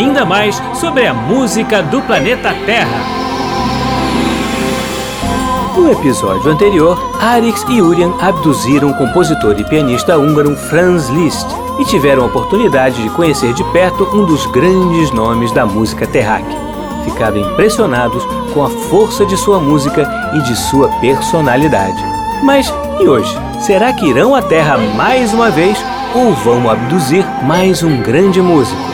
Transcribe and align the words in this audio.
ainda 0.00 0.24
mais 0.24 0.60
sobre 0.74 1.06
a 1.06 1.12
música 1.12 1.82
do 1.82 2.00
planeta 2.00 2.54
Terra. 2.64 3.20
No 5.76 5.92
episódio 5.92 6.50
anterior, 6.50 6.98
Arix 7.20 7.64
e 7.68 7.82
Urian 7.82 8.14
abduziram 8.18 8.90
o 8.90 8.96
compositor 8.96 9.58
e 9.58 9.64
pianista 9.64 10.16
húngaro 10.16 10.56
Franz 10.56 11.08
Liszt 11.10 11.46
e 11.78 11.84
tiveram 11.84 12.22
a 12.22 12.26
oportunidade 12.26 13.02
de 13.02 13.10
conhecer 13.10 13.52
de 13.52 13.62
perto 13.72 14.04
um 14.14 14.24
dos 14.24 14.46
grandes 14.46 15.10
nomes 15.10 15.52
da 15.52 15.66
música 15.66 16.06
terráquea. 16.06 16.58
Ficaram 17.04 17.36
impressionados 17.36 18.24
com 18.54 18.64
a 18.64 18.70
força 18.70 19.26
de 19.26 19.36
sua 19.36 19.60
música 19.60 20.08
e 20.34 20.40
de 20.40 20.56
sua 20.56 20.88
personalidade. 21.00 22.02
Mas 22.42 22.72
e 22.98 23.06
hoje? 23.06 23.38
Será 23.60 23.92
que 23.92 24.06
irão 24.06 24.34
à 24.34 24.40
Terra 24.40 24.78
mais 24.96 25.34
uma 25.34 25.50
vez 25.50 25.78
ou 26.14 26.32
vão 26.32 26.70
abduzir 26.70 27.24
mais 27.42 27.82
um 27.82 28.00
grande 28.02 28.40
músico? 28.40 28.89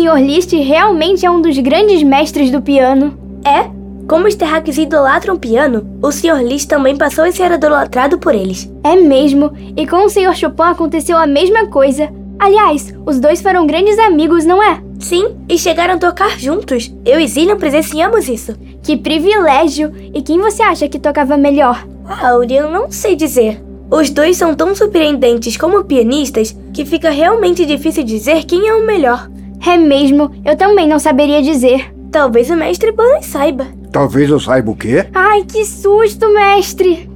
Sr. 0.00 0.18
Liszt 0.18 0.56
realmente 0.56 1.26
é 1.26 1.30
um 1.30 1.42
dos 1.42 1.58
grandes 1.58 2.02
mestres 2.02 2.50
do 2.50 2.62
piano. 2.62 3.18
É? 3.44 3.68
Como 4.08 4.26
os 4.26 4.34
terráqueos 4.34 4.78
idolatram 4.78 5.34
o 5.34 5.38
piano, 5.38 5.86
o 6.00 6.10
Sr. 6.10 6.42
Liszt 6.42 6.70
também 6.70 6.96
passou 6.96 7.24
a 7.24 7.30
ser 7.30 7.52
idolatrado 7.52 8.18
por 8.18 8.34
eles. 8.34 8.72
É 8.82 8.96
mesmo, 8.96 9.52
e 9.76 9.86
com 9.86 10.06
o 10.06 10.08
Sr. 10.08 10.34
Chopin 10.34 10.62
aconteceu 10.62 11.18
a 11.18 11.26
mesma 11.26 11.66
coisa. 11.66 12.10
Aliás, 12.38 12.94
os 13.04 13.20
dois 13.20 13.42
foram 13.42 13.66
grandes 13.66 13.98
amigos, 13.98 14.46
não 14.46 14.62
é? 14.62 14.82
Sim, 14.98 15.36
e 15.46 15.58
chegaram 15.58 15.96
a 15.96 15.98
tocar 15.98 16.40
juntos. 16.40 16.90
Eu 17.04 17.20
e 17.20 17.28
Zillian 17.28 17.58
presenciamos 17.58 18.26
isso. 18.26 18.54
Que 18.82 18.96
privilégio! 18.96 19.92
E 20.14 20.22
quem 20.22 20.38
você 20.38 20.62
acha 20.62 20.88
que 20.88 20.98
tocava 20.98 21.36
melhor? 21.36 21.86
Ah, 22.06 22.38
Urian, 22.38 22.68
não 22.68 22.90
sei 22.90 23.14
dizer. 23.14 23.62
Os 23.90 24.08
dois 24.08 24.38
são 24.38 24.54
tão 24.54 24.74
surpreendentes 24.74 25.58
como 25.58 25.84
pianistas 25.84 26.56
que 26.72 26.86
fica 26.86 27.10
realmente 27.10 27.66
difícil 27.66 28.02
dizer 28.02 28.44
quem 28.44 28.66
é 28.66 28.72
o 28.72 28.86
melhor. 28.86 29.28
É 29.66 29.76
mesmo, 29.76 30.30
eu 30.44 30.56
também 30.56 30.88
não 30.88 30.98
saberia 30.98 31.42
dizer. 31.42 31.92
Talvez 32.10 32.50
o 32.50 32.56
mestre 32.56 32.92
Bolan 32.92 33.22
saiba. 33.22 33.66
Talvez 33.92 34.30
eu 34.30 34.40
saiba 34.40 34.70
o 34.70 34.76
quê? 34.76 35.06
Ai, 35.14 35.42
que 35.44 35.64
susto, 35.64 36.32
mestre! 36.32 37.08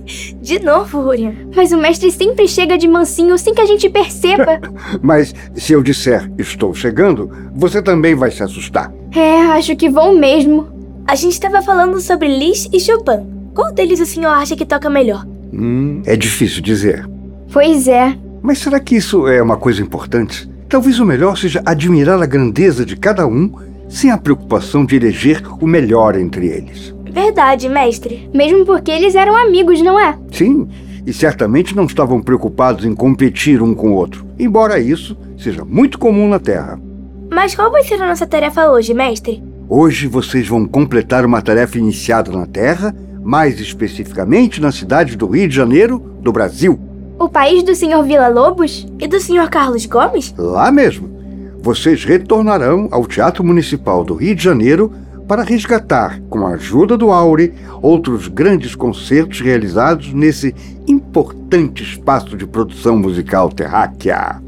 De 0.40 0.58
novo, 0.60 1.00
Urian. 1.00 1.32
Mas 1.54 1.72
o 1.72 1.78
mestre 1.78 2.10
sempre 2.12 2.46
chega 2.46 2.78
de 2.78 2.86
mansinho 2.86 3.36
sem 3.36 3.52
que 3.52 3.60
a 3.60 3.66
gente 3.66 3.88
perceba. 3.88 4.60
Mas 5.02 5.34
se 5.54 5.72
eu 5.72 5.82
disser 5.82 6.30
estou 6.38 6.72
chegando, 6.74 7.30
você 7.54 7.82
também 7.82 8.14
vai 8.14 8.30
se 8.30 8.42
assustar. 8.42 8.92
É, 9.14 9.38
acho 9.52 9.74
que 9.74 9.88
vou 9.88 10.16
mesmo. 10.16 10.68
A 11.06 11.14
gente 11.14 11.32
estava 11.32 11.62
falando 11.62 12.00
sobre 12.00 12.28
Liszt 12.28 12.68
e 12.72 12.78
Chopin. 12.80 13.26
Qual 13.54 13.72
deles 13.72 14.00
o 14.00 14.06
senhor 14.06 14.30
acha 14.30 14.54
que 14.54 14.66
toca 14.66 14.90
melhor? 14.90 15.26
Hum, 15.52 16.02
é 16.04 16.14
difícil 16.16 16.62
dizer. 16.62 17.08
Pois 17.52 17.88
é. 17.88 18.16
Mas 18.42 18.58
será 18.58 18.78
que 18.78 18.96
isso 18.96 19.26
é 19.26 19.42
uma 19.42 19.56
coisa 19.56 19.82
importante? 19.82 20.48
Talvez 20.68 20.98
o 20.98 21.06
melhor 21.06 21.36
seja 21.38 21.62
admirar 21.64 22.20
a 22.20 22.26
grandeza 22.26 22.84
de 22.84 22.96
cada 22.96 23.26
um 23.26 23.52
sem 23.88 24.10
a 24.10 24.18
preocupação 24.18 24.84
de 24.84 24.96
eleger 24.96 25.40
o 25.62 25.66
melhor 25.66 26.18
entre 26.18 26.48
eles. 26.48 26.92
Verdade, 27.08 27.68
mestre. 27.68 28.28
Mesmo 28.34 28.66
porque 28.66 28.90
eles 28.90 29.14
eram 29.14 29.36
amigos, 29.36 29.80
não 29.80 29.98
é? 29.98 30.18
Sim, 30.32 30.68
e 31.06 31.12
certamente 31.12 31.74
não 31.74 31.84
estavam 31.84 32.20
preocupados 32.20 32.84
em 32.84 32.94
competir 32.94 33.62
um 33.62 33.74
com 33.74 33.92
o 33.92 33.94
outro, 33.94 34.26
embora 34.38 34.80
isso 34.80 35.16
seja 35.38 35.64
muito 35.64 35.98
comum 36.00 36.28
na 36.28 36.40
Terra. 36.40 36.80
Mas 37.30 37.54
qual 37.54 37.70
vai 37.70 37.84
ser 37.84 37.94
a 37.94 38.08
nossa 38.08 38.26
tarefa 38.26 38.68
hoje, 38.68 38.92
mestre? 38.92 39.42
Hoje 39.68 40.08
vocês 40.08 40.48
vão 40.48 40.66
completar 40.66 41.24
uma 41.24 41.40
tarefa 41.40 41.78
iniciada 41.78 42.32
na 42.32 42.46
Terra, 42.46 42.94
mais 43.22 43.60
especificamente 43.60 44.60
na 44.60 44.72
cidade 44.72 45.16
do 45.16 45.26
Rio 45.26 45.48
de 45.48 45.54
Janeiro, 45.54 45.98
do 46.20 46.32
Brasil. 46.32 46.78
O 47.18 47.30
país 47.30 47.62
do 47.62 47.74
Sr. 47.74 48.02
Vila 48.04 48.28
Lobos? 48.28 48.86
E 48.98 49.08
do 49.08 49.18
senhor 49.18 49.48
Carlos 49.48 49.86
Gomes? 49.86 50.34
Lá 50.36 50.70
mesmo. 50.70 51.08
Vocês 51.60 52.04
retornarão 52.04 52.88
ao 52.90 53.06
Teatro 53.06 53.42
Municipal 53.42 54.04
do 54.04 54.14
Rio 54.14 54.34
de 54.34 54.44
Janeiro 54.44 54.92
para 55.26 55.42
resgatar, 55.42 56.20
com 56.28 56.46
a 56.46 56.50
ajuda 56.50 56.94
do 56.94 57.10
Aure, 57.10 57.54
outros 57.80 58.28
grandes 58.28 58.74
concertos 58.74 59.40
realizados 59.40 60.12
nesse 60.12 60.54
importante 60.86 61.82
espaço 61.82 62.36
de 62.36 62.46
produção 62.46 62.98
musical 62.98 63.48
terráquea. 63.50 64.40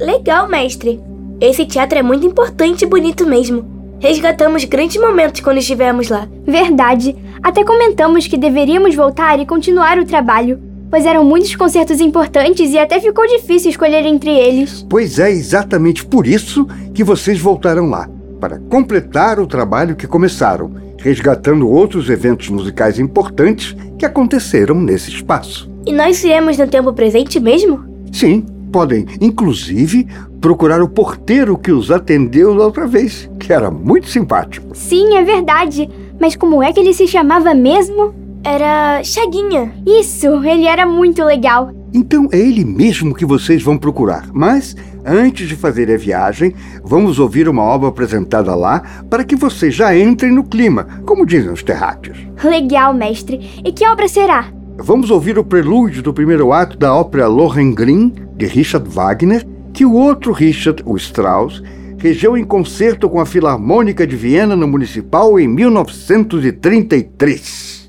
Legal, 0.00 0.48
mestre. 0.48 1.00
Esse 1.40 1.66
teatro 1.66 1.98
é 1.98 2.02
muito 2.02 2.26
importante 2.26 2.84
e 2.84 2.88
bonito 2.88 3.26
mesmo. 3.26 3.64
Resgatamos 4.00 4.64
grandes 4.64 5.00
momentos 5.00 5.42
quando 5.42 5.58
estivemos 5.58 6.08
lá. 6.08 6.26
Verdade. 6.46 7.14
Até 7.42 7.62
comentamos 7.62 8.26
que 8.26 8.38
deveríamos 8.38 8.94
voltar 8.94 9.38
e 9.38 9.46
continuar 9.46 9.98
o 9.98 10.06
trabalho, 10.06 10.58
pois 10.94 11.06
eram 11.06 11.24
muitos 11.24 11.56
concertos 11.56 11.98
importantes 11.98 12.70
e 12.70 12.78
até 12.78 13.00
ficou 13.00 13.26
difícil 13.26 13.68
escolher 13.68 14.06
entre 14.06 14.30
eles. 14.30 14.86
Pois 14.88 15.18
é 15.18 15.28
exatamente 15.28 16.06
por 16.06 16.24
isso 16.24 16.68
que 16.94 17.02
vocês 17.02 17.40
voltarão 17.40 17.90
lá 17.90 18.08
para 18.40 18.60
completar 18.70 19.40
o 19.40 19.46
trabalho 19.48 19.96
que 19.96 20.06
começaram, 20.06 20.72
resgatando 20.96 21.68
outros 21.68 22.08
eventos 22.08 22.48
musicais 22.48 23.00
importantes 23.00 23.74
que 23.98 24.06
aconteceram 24.06 24.76
nesse 24.76 25.10
espaço. 25.10 25.68
E 25.84 25.92
nós 25.92 26.22
iremos 26.22 26.58
no 26.58 26.68
tempo 26.68 26.92
presente 26.92 27.40
mesmo? 27.40 27.84
Sim, 28.12 28.46
podem, 28.70 29.04
inclusive, 29.20 30.06
procurar 30.40 30.80
o 30.80 30.88
porteiro 30.88 31.58
que 31.58 31.72
os 31.72 31.90
atendeu 31.90 32.56
da 32.56 32.66
outra 32.66 32.86
vez, 32.86 33.28
que 33.40 33.52
era 33.52 33.68
muito 33.68 34.08
simpático. 34.08 34.68
Sim, 34.74 35.16
é 35.16 35.24
verdade. 35.24 35.90
Mas 36.20 36.36
como 36.36 36.62
é 36.62 36.72
que 36.72 36.78
ele 36.78 36.94
se 36.94 37.08
chamava 37.08 37.52
mesmo? 37.52 38.14
Era 38.44 39.02
Chaguinha. 39.02 39.74
Isso, 39.86 40.44
ele 40.44 40.66
era 40.66 40.84
muito 40.84 41.24
legal. 41.24 41.70
Então 41.94 42.28
é 42.30 42.38
ele 42.38 42.62
mesmo 42.62 43.14
que 43.14 43.24
vocês 43.24 43.62
vão 43.62 43.78
procurar. 43.78 44.28
Mas, 44.34 44.76
antes 45.02 45.48
de 45.48 45.56
fazer 45.56 45.90
a 45.90 45.96
viagem, 45.96 46.54
vamos 46.84 47.18
ouvir 47.18 47.48
uma 47.48 47.62
obra 47.62 47.88
apresentada 47.88 48.54
lá 48.54 48.82
para 49.08 49.24
que 49.24 49.34
vocês 49.34 49.74
já 49.74 49.96
entrem 49.96 50.30
no 50.30 50.44
clima, 50.44 50.84
como 51.06 51.24
dizem 51.24 51.50
os 51.50 51.62
terráqueos. 51.62 52.18
Legal, 52.44 52.92
mestre. 52.92 53.62
E 53.64 53.72
que 53.72 53.88
obra 53.88 54.06
será? 54.06 54.52
Vamos 54.76 55.10
ouvir 55.10 55.38
o 55.38 55.44
prelúdio 55.44 56.02
do 56.02 56.12
primeiro 56.12 56.52
ato 56.52 56.76
da 56.76 56.94
ópera 56.94 57.26
Lohengrin, 57.26 58.12
de 58.36 58.44
Richard 58.44 58.86
Wagner, 58.90 59.46
que 59.72 59.86
o 59.86 59.94
outro 59.94 60.32
Richard, 60.32 60.82
o 60.84 60.96
Strauss, 60.96 61.62
regeu 61.96 62.36
em 62.36 62.44
concerto 62.44 63.08
com 63.08 63.20
a 63.20 63.26
Filarmônica 63.26 64.06
de 64.06 64.16
Viena 64.16 64.54
no 64.54 64.68
Municipal 64.68 65.40
em 65.40 65.48
1933. 65.48 67.83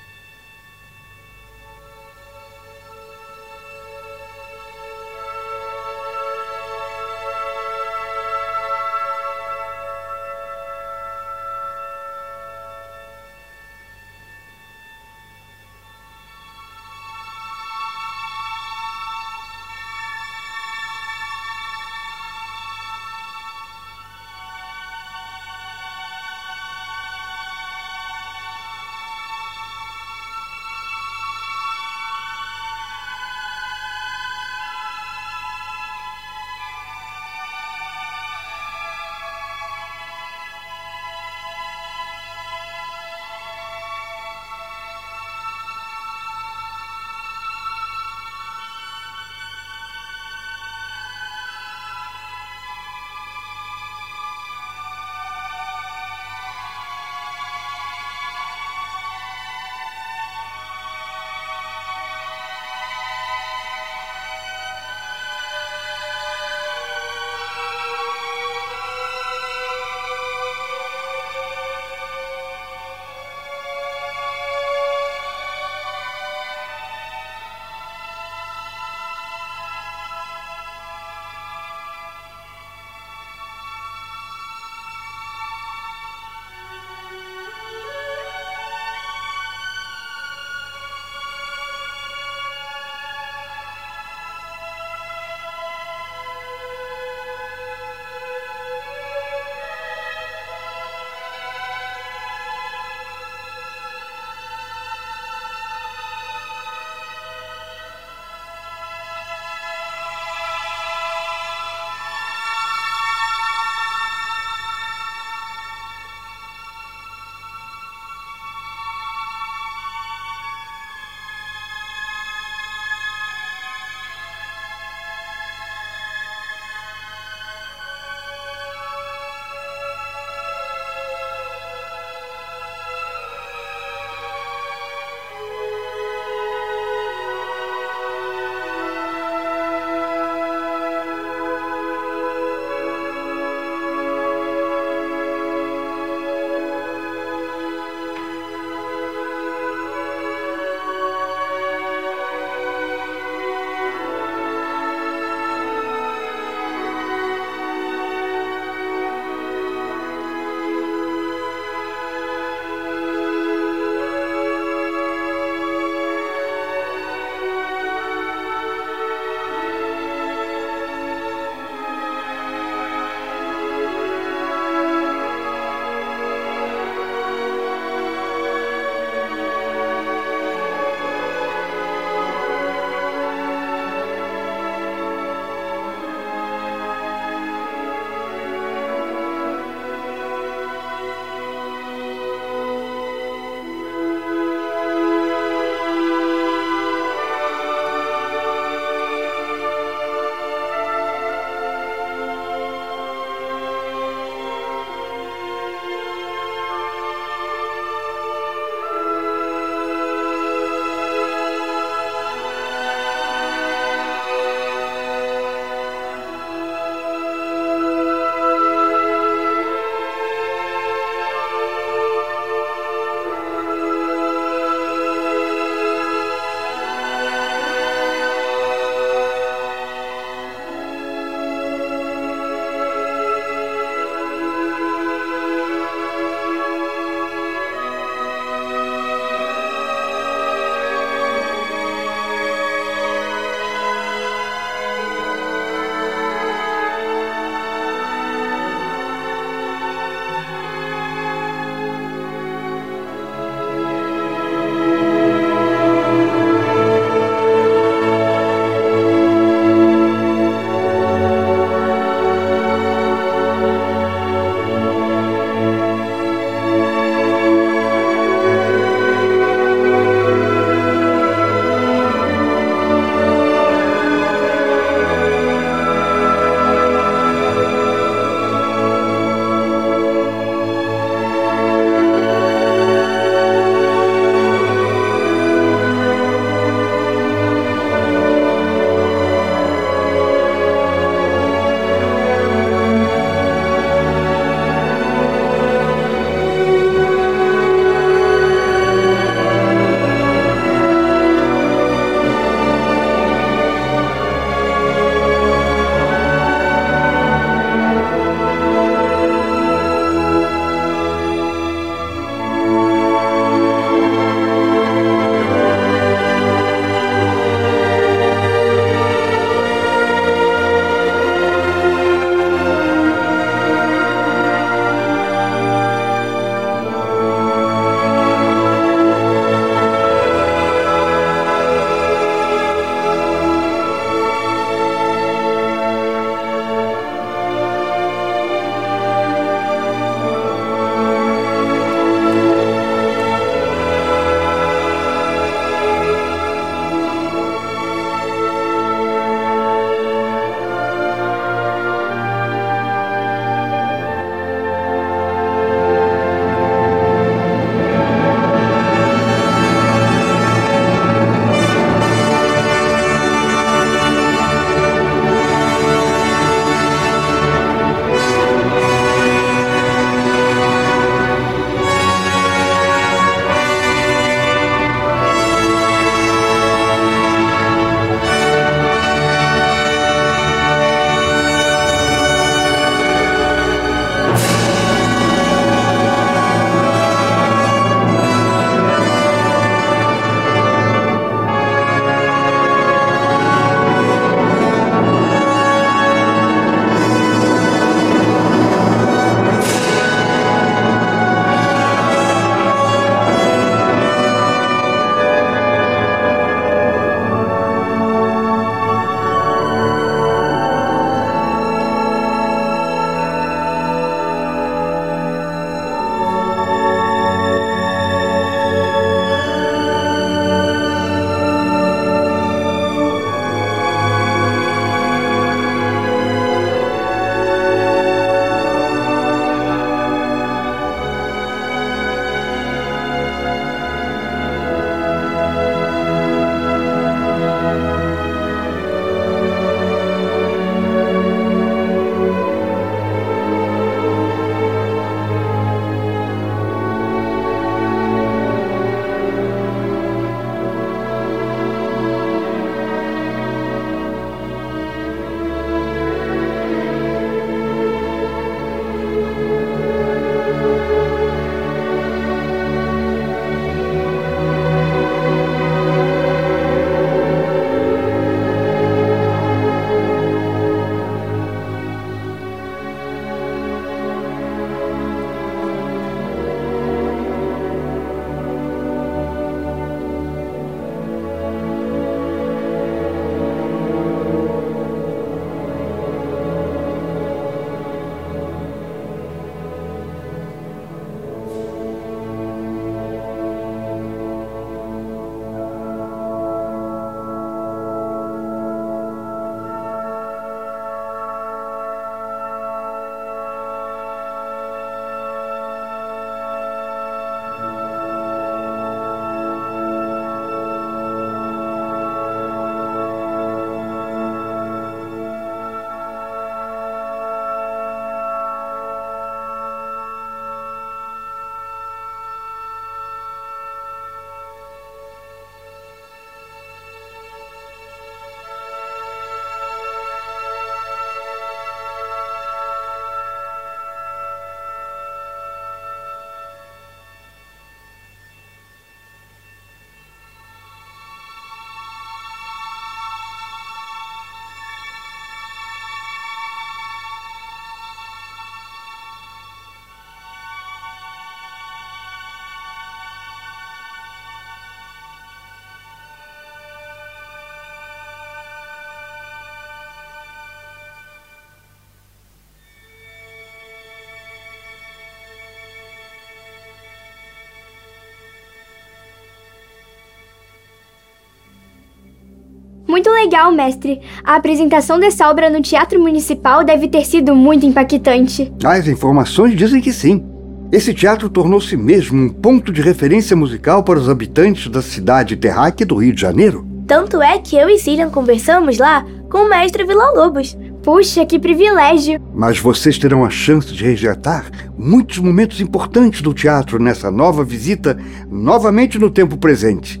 Muito 572.94 573.10
legal, 573.10 573.50
mestre. 573.50 574.00
A 574.22 574.36
apresentação 574.36 575.00
dessa 575.00 575.28
obra 575.28 575.50
no 575.50 575.60
Teatro 575.60 576.00
Municipal 576.00 576.62
deve 576.62 576.86
ter 576.86 577.04
sido 577.04 577.34
muito 577.34 577.66
impactante. 577.66 578.52
As 578.62 578.86
informações 578.86 579.56
dizem 579.56 579.80
que 579.80 579.92
sim. 579.92 580.24
Esse 580.70 580.94
teatro 580.94 581.28
tornou-se 581.28 581.76
mesmo 581.76 582.22
um 582.22 582.28
ponto 582.28 582.70
de 582.70 582.80
referência 582.80 583.34
musical 583.34 583.82
para 583.82 583.98
os 583.98 584.08
habitantes 584.08 584.68
da 584.68 584.80
cidade 584.80 585.34
terráquea 585.34 585.84
do 585.84 585.96
Rio 585.96 586.14
de 586.14 586.20
Janeiro. 586.20 586.64
Tanto 586.86 587.20
é 587.20 587.36
que 587.38 587.56
eu 587.56 587.68
e 587.68 587.80
Cirian 587.80 588.10
conversamos 588.10 588.78
lá 588.78 589.04
com 589.28 589.38
o 589.38 589.48
mestre 589.48 589.84
Vila 589.84 590.12
Lobos. 590.12 590.56
Puxa, 590.80 591.26
que 591.26 591.36
privilégio! 591.36 592.22
Mas 592.32 592.60
vocês 592.60 592.96
terão 592.96 593.24
a 593.24 593.28
chance 593.28 593.74
de 593.74 593.82
resgatar 593.82 594.52
muitos 594.78 595.18
momentos 595.18 595.60
importantes 595.60 596.22
do 596.22 596.32
teatro 596.32 596.80
nessa 596.80 597.10
nova 597.10 597.42
visita, 597.42 597.98
novamente 598.30 599.00
no 599.00 599.10
tempo 599.10 599.36
presente. 599.36 600.00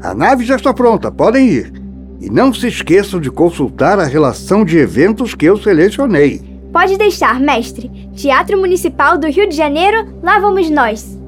A 0.00 0.14
nave 0.14 0.46
já 0.46 0.56
está 0.56 0.72
pronta, 0.72 1.12
podem 1.12 1.46
ir. 1.46 1.79
E 2.20 2.28
não 2.28 2.52
se 2.52 2.68
esqueçam 2.68 3.18
de 3.18 3.30
consultar 3.30 3.98
a 3.98 4.04
relação 4.04 4.64
de 4.64 4.76
eventos 4.76 5.34
que 5.34 5.46
eu 5.46 5.56
selecionei. 5.56 6.42
Pode 6.72 6.96
deixar, 6.96 7.40
mestre. 7.40 7.90
Teatro 8.14 8.58
Municipal 8.58 9.18
do 9.18 9.26
Rio 9.26 9.48
de 9.48 9.56
Janeiro, 9.56 10.14
lá 10.22 10.38
vamos 10.38 10.68
nós. 10.68 11.19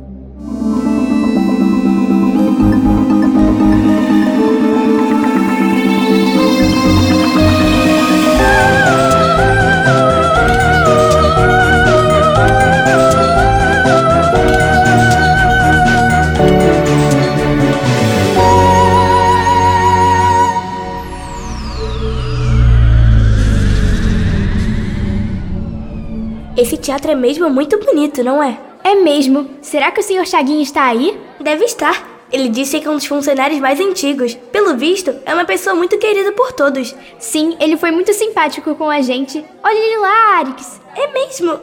Esse 26.72 26.80
teatro 26.80 27.10
é 27.10 27.14
mesmo 27.14 27.50
muito 27.50 27.78
bonito, 27.78 28.24
não 28.24 28.42
é? 28.42 28.58
É 28.82 28.94
mesmo. 28.94 29.46
Será 29.60 29.90
que 29.90 30.00
o 30.00 30.02
Sr. 30.02 30.26
Chaguinho 30.26 30.62
está 30.62 30.86
aí? 30.86 31.20
Deve 31.38 31.66
estar. 31.66 32.24
Ele 32.32 32.48
disse 32.48 32.80
que 32.80 32.88
é 32.88 32.90
um 32.90 32.94
dos 32.94 33.04
funcionários 33.04 33.60
mais 33.60 33.78
antigos. 33.78 34.34
Pelo 34.50 34.74
visto, 34.74 35.14
é 35.26 35.34
uma 35.34 35.44
pessoa 35.44 35.76
muito 35.76 35.98
querida 35.98 36.32
por 36.32 36.50
todos. 36.52 36.96
Sim, 37.18 37.58
ele 37.60 37.76
foi 37.76 37.90
muito 37.90 38.14
simpático 38.14 38.74
com 38.74 38.88
a 38.88 39.02
gente. 39.02 39.44
Olha 39.62 39.76
ele 39.76 39.98
lá, 39.98 40.38
Arix. 40.38 40.80
É 40.96 41.12
mesmo. 41.12 41.60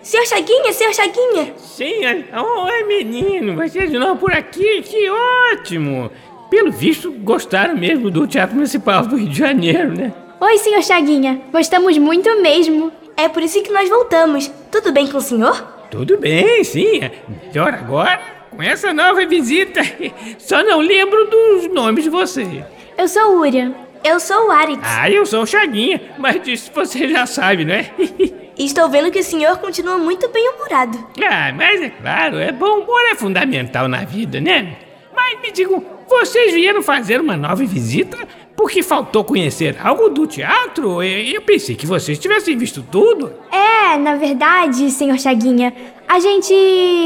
Senhor 0.00 0.24
Chaguinha, 0.24 0.72
senhor 0.72 0.94
Chaguinha. 0.94 1.54
Sim, 1.58 2.04
oi 2.06 2.84
menino, 2.84 3.56
você 3.56 3.88
de 3.88 3.98
novo 3.98 4.20
por 4.20 4.32
aqui, 4.32 4.82
que 4.82 5.10
ótimo. 5.50 6.12
Pelo 6.48 6.70
visto, 6.70 7.10
gostaram 7.10 7.76
mesmo 7.76 8.08
do 8.08 8.24
Teatro 8.24 8.54
Municipal 8.54 9.04
do 9.04 9.16
Rio 9.16 9.30
de 9.30 9.36
Janeiro, 9.36 9.92
né? 9.96 10.14
Oi, 10.40 10.58
senhor 10.58 10.84
Chaguinha. 10.84 11.42
Gostamos 11.50 11.98
muito 11.98 12.40
mesmo. 12.40 12.92
É 13.16 13.28
por 13.28 13.42
isso 13.42 13.62
que 13.62 13.70
nós 13.70 13.88
voltamos. 13.88 14.50
Tudo 14.70 14.92
bem 14.92 15.06
com 15.06 15.18
o 15.18 15.20
senhor? 15.20 15.60
Tudo 15.90 16.18
bem, 16.18 16.64
sim. 16.64 17.00
Melhor 17.46 17.74
agora 17.74 18.20
com 18.50 18.62
essa 18.62 18.92
nova 18.92 19.24
visita. 19.26 19.80
Só 20.38 20.62
não 20.62 20.80
lembro 20.80 21.26
dos 21.28 21.72
nomes 21.72 22.04
de 22.04 22.10
vocês. 22.10 22.64
Eu 22.96 23.08
sou 23.08 23.38
Urian. 23.38 23.74
Eu 24.04 24.20
sou 24.20 24.48
o 24.48 24.50
Arix. 24.50 24.82
Ah, 24.84 25.10
eu 25.10 25.24
sou 25.24 25.42
o 25.42 25.46
Chaguinha, 25.46 25.98
mas 26.18 26.42
disso 26.42 26.70
você 26.74 27.08
já 27.08 27.24
sabe, 27.24 27.64
não 27.64 27.74
é? 27.74 27.90
Estou 28.58 28.88
vendo 28.90 29.10
que 29.10 29.18
o 29.18 29.24
senhor 29.24 29.56
continua 29.58 29.96
muito 29.96 30.28
bem-humorado. 30.28 30.98
ah, 31.26 31.52
mas 31.56 31.80
é 31.80 31.88
claro, 31.88 32.38
é 32.38 32.52
bom 32.52 32.80
humor 32.80 33.00
é 33.10 33.14
fundamental 33.14 33.88
na 33.88 34.04
vida, 34.04 34.40
né? 34.40 34.76
Mas 35.14 35.40
me 35.40 35.50
digam, 35.52 35.84
vocês 36.08 36.52
vieram 36.52 36.82
fazer 36.82 37.20
uma 37.20 37.36
nova 37.36 37.64
visita 37.64 38.16
porque 38.56 38.82
faltou 38.82 39.24
conhecer 39.24 39.76
algo 39.82 40.08
do 40.08 40.26
teatro? 40.26 41.02
Eu, 41.02 41.34
eu 41.34 41.42
pensei 41.42 41.74
que 41.74 41.86
vocês 41.86 42.18
tivessem 42.18 42.56
visto 42.56 42.82
tudo. 42.82 43.32
É, 43.50 43.96
na 43.96 44.16
verdade, 44.16 44.90
senhor 44.90 45.18
Chaguinha, 45.18 45.72
a 46.08 46.20
gente. 46.20 46.54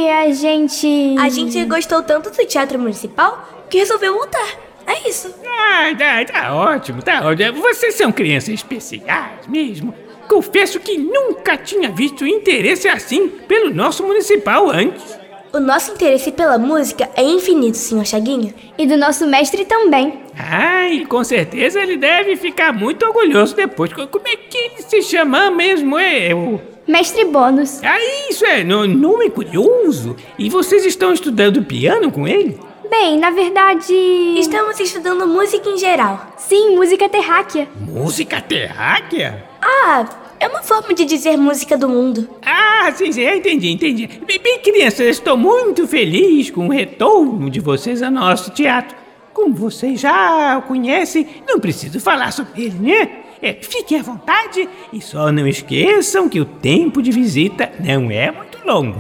a 0.09 0.33
gente. 0.33 1.17
A 1.19 1.29
gente 1.29 1.65
gostou 1.65 2.03
tanto 2.03 2.31
do 2.31 2.47
Teatro 2.47 2.79
Municipal 2.79 3.67
que 3.69 3.79
resolveu 3.79 4.15
voltar. 4.15 4.69
É 4.87 5.09
isso. 5.09 5.35
Ah, 5.47 5.95
tá, 5.97 6.25
tá 6.25 6.55
ótimo, 6.55 7.03
tá 7.03 7.27
ótimo. 7.27 7.61
Vocês 7.61 7.95
são 7.95 8.11
crianças 8.11 8.49
especiais 8.55 9.47
mesmo. 9.47 9.95
Confesso 10.27 10.81
que 10.81 10.97
nunca 10.97 11.57
tinha 11.57 11.91
visto 11.91 12.27
interesse 12.27 12.88
assim 12.88 13.29
pelo 13.29 13.71
nosso 13.71 14.03
municipal 14.03 14.71
antes. 14.71 15.19
O 15.52 15.59
nosso 15.61 15.93
interesse 15.93 16.31
pela 16.31 16.59
música 16.59 17.09
é 17.17 17.23
infinito, 17.23 17.76
senhor 17.76 18.05
Chaguinha. 18.07 18.55
E 18.76 18.87
do 18.87 18.97
nosso 18.97 19.26
mestre 19.26 19.64
também. 19.64 20.21
Ai, 20.38 21.07
com 21.09 21.25
certeza 21.25 21.81
ele 21.81 21.97
deve 21.97 22.37
ficar 22.37 22.73
muito 22.73 23.05
orgulhoso 23.07 23.57
depois. 23.57 23.93
Co- 23.93 24.07
Como 24.07 24.28
é 24.28 24.37
que 24.37 24.57
ele 24.59 24.83
se 24.83 25.02
chama 25.02 25.50
mesmo? 25.50 25.99
É 25.99 26.35
o. 26.35 26.61
Mestre 26.87 27.25
Bônus. 27.25 27.83
Ah, 27.83 27.99
isso 28.31 28.45
é 28.47 28.62
no- 28.62 28.87
nome 28.87 29.31
curioso. 29.31 30.17
E 30.38 30.49
vocês 30.50 30.85
estão 30.87 31.12
estudando 31.12 31.62
piano 31.62 32.11
com 32.12 32.26
ele? 32.28 32.59
Bem, 32.90 33.19
na 33.19 33.31
verdade. 33.31 33.93
Estamos 34.38 34.78
estudando 34.81 35.26
música 35.26 35.69
em 35.69 35.76
geral. 35.76 36.35
Sim, 36.38 36.76
música 36.76 37.09
terráquea. 37.09 37.69
Música 37.81 38.40
terráquea? 38.40 39.45
Ah, 39.61 40.06
é 40.41 40.47
uma 40.49 40.63
forma 40.63 40.95
de 40.95 41.05
dizer 41.05 41.37
música 41.37 41.77
do 41.77 41.89
mundo. 41.89 42.29
Ah, 42.45 42.91
sim, 42.95 43.11
sim, 43.11 43.27
entendi, 43.27 43.71
entendi. 43.71 44.09
Bem, 44.27 44.59
crianças, 44.61 45.07
estou 45.07 45.37
muito 45.37 45.87
feliz 45.87 46.51
com 46.51 46.67
o 46.67 46.71
retorno 46.71 47.51
de 47.51 47.61
vocês 47.61 48.03
ao 48.03 48.11
nosso 48.11 48.51
teatro. 48.51 48.97
Como 49.33 49.55
vocês 49.55 50.01
já 50.01 50.59
o 50.59 50.63
conhecem, 50.63 51.27
não 51.47 51.61
preciso 51.61 52.01
falar 52.01 52.33
sobre 52.33 52.65
ele, 52.65 52.79
né? 52.79 53.11
É, 53.41 53.55
fiquem 53.55 54.01
à 54.01 54.03
vontade 54.03 54.69
e 54.93 55.01
só 55.01 55.31
não 55.31 55.47
esqueçam 55.47 56.29
que 56.29 56.41
o 56.41 56.45
tempo 56.45 57.01
de 57.01 57.11
visita 57.13 57.71
não 57.79 58.11
é 58.11 58.31
muito 58.31 58.59
longo. 58.67 58.99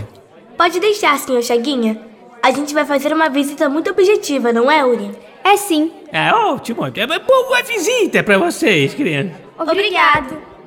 Pode 0.56 0.78
deixar, 0.78 1.18
senhor 1.18 1.42
Chaguinha. 1.42 2.00
A 2.40 2.52
gente 2.52 2.72
vai 2.72 2.84
fazer 2.84 3.12
uma 3.12 3.28
visita 3.28 3.68
muito 3.68 3.90
objetiva, 3.90 4.52
não 4.52 4.70
é, 4.70 4.84
Uri? 4.84 5.10
É 5.42 5.56
sim. 5.56 5.90
Ah, 6.12 6.52
ótimo, 6.52 6.84
é 6.86 7.04
uma 7.04 7.18
boa 7.18 7.62
visita 7.62 8.22
para 8.22 8.38
vocês, 8.38 8.94
crianças. 8.94 9.36
Obrigado. 9.58 10.57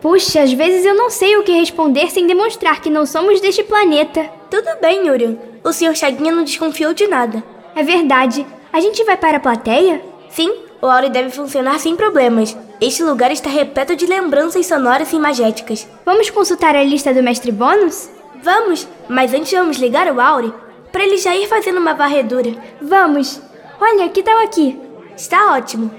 Puxa, 0.00 0.42
às 0.42 0.52
vezes 0.52 0.84
eu 0.84 0.94
não 0.94 1.10
sei 1.10 1.36
o 1.36 1.42
que 1.42 1.52
responder 1.52 2.10
sem 2.10 2.26
demonstrar 2.26 2.80
que 2.80 2.90
não 2.90 3.04
somos 3.04 3.40
deste 3.40 3.64
planeta. 3.64 4.30
Tudo 4.50 4.80
bem, 4.80 5.06
Yuri. 5.06 5.38
O 5.64 5.72
senhor 5.72 5.96
Chaguinha 5.96 6.32
não 6.32 6.44
desconfiou 6.44 6.94
de 6.94 7.06
nada. 7.06 7.42
É 7.74 7.82
verdade. 7.82 8.46
A 8.72 8.80
gente 8.80 9.02
vai 9.04 9.16
para 9.16 9.38
a 9.38 9.40
plateia? 9.40 10.00
Sim, 10.30 10.52
o 10.80 10.86
Auri 10.86 11.10
deve 11.10 11.30
funcionar 11.30 11.80
sem 11.80 11.96
problemas. 11.96 12.56
Este 12.80 13.02
lugar 13.02 13.32
está 13.32 13.50
repleto 13.50 13.96
de 13.96 14.06
lembranças 14.06 14.66
sonoras 14.66 15.12
e 15.12 15.16
imagéticas. 15.16 15.88
Vamos 16.04 16.30
consultar 16.30 16.76
a 16.76 16.84
lista 16.84 17.12
do 17.12 17.22
mestre 17.22 17.50
Bônus? 17.50 18.08
Vamos, 18.42 18.86
mas 19.08 19.34
antes 19.34 19.50
vamos 19.50 19.78
ligar 19.78 20.06
o 20.12 20.20
Auri 20.20 20.52
para 20.92 21.04
ele 21.04 21.18
já 21.18 21.34
ir 21.36 21.48
fazendo 21.48 21.78
uma 21.78 21.94
varredura. 21.94 22.54
Vamos. 22.80 23.40
Olha, 23.80 24.08
que 24.08 24.22
tal 24.22 24.38
aqui? 24.44 24.78
Está 25.16 25.54
ótimo. 25.54 25.90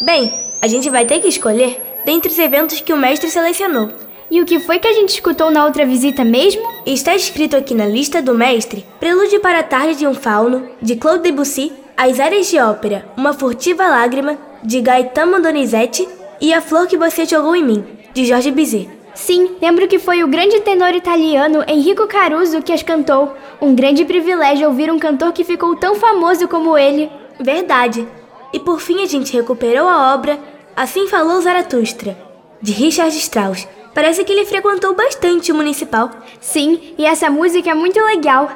Bem, 0.00 0.49
a 0.60 0.66
gente 0.66 0.90
vai 0.90 1.04
ter 1.04 1.20
que 1.20 1.28
escolher 1.28 1.80
dentre 2.04 2.30
os 2.30 2.38
eventos 2.38 2.80
que 2.80 2.92
o 2.92 2.96
mestre 2.96 3.30
selecionou. 3.30 3.90
E 4.30 4.40
o 4.40 4.44
que 4.44 4.60
foi 4.60 4.78
que 4.78 4.86
a 4.86 4.92
gente 4.92 5.08
escutou 5.08 5.50
na 5.50 5.64
outra 5.64 5.84
visita 5.84 6.24
mesmo? 6.24 6.62
Está 6.86 7.16
escrito 7.16 7.56
aqui 7.56 7.74
na 7.74 7.86
lista 7.86 8.22
do 8.22 8.34
mestre 8.34 8.86
Prelúdio 9.00 9.40
para 9.40 9.58
a 9.58 9.64
Tarde 9.64 9.96
de 9.96 10.06
um 10.06 10.14
Fauno, 10.14 10.68
de 10.80 10.94
Claude 10.94 11.24
Debussy, 11.24 11.72
As 11.96 12.20
Áreas 12.20 12.48
de 12.48 12.58
Ópera, 12.58 13.04
Uma 13.16 13.32
Furtiva 13.32 13.88
Lágrima, 13.88 14.38
de 14.62 14.80
Gaetano 14.80 15.42
Donizetti 15.42 16.08
e 16.40 16.54
A 16.54 16.60
Flor 16.60 16.86
que 16.86 16.96
Você 16.96 17.24
Jogou 17.24 17.56
em 17.56 17.64
Mim, 17.64 17.84
de 18.14 18.24
Jorge 18.24 18.52
Bizet. 18.52 18.88
Sim, 19.14 19.56
lembro 19.60 19.88
que 19.88 19.98
foi 19.98 20.22
o 20.22 20.28
grande 20.28 20.60
tenor 20.60 20.94
italiano 20.94 21.64
Enrico 21.66 22.06
Caruso 22.06 22.62
que 22.62 22.72
as 22.72 22.82
cantou. 22.82 23.34
Um 23.60 23.74
grande 23.74 24.04
privilégio 24.04 24.68
ouvir 24.68 24.92
um 24.92 24.98
cantor 24.98 25.32
que 25.32 25.42
ficou 25.42 25.74
tão 25.74 25.96
famoso 25.96 26.46
como 26.46 26.78
ele. 26.78 27.10
Verdade. 27.40 28.06
E 28.52 28.58
por 28.58 28.80
fim 28.80 29.02
a 29.02 29.06
gente 29.06 29.32
recuperou 29.32 29.86
a 29.86 30.14
obra 30.14 30.38
Assim 30.76 31.06
Falou 31.08 31.40
Zaratustra, 31.40 32.16
de 32.62 32.72
Richard 32.72 33.14
Strauss. 33.16 33.68
Parece 33.94 34.24
que 34.24 34.32
ele 34.32 34.46
frequentou 34.46 34.94
bastante 34.94 35.52
o 35.52 35.54
municipal. 35.54 36.10
Sim, 36.40 36.94
e 36.96 37.04
essa 37.04 37.28
música 37.28 37.70
é 37.70 37.74
muito 37.74 38.00
legal. 38.00 38.50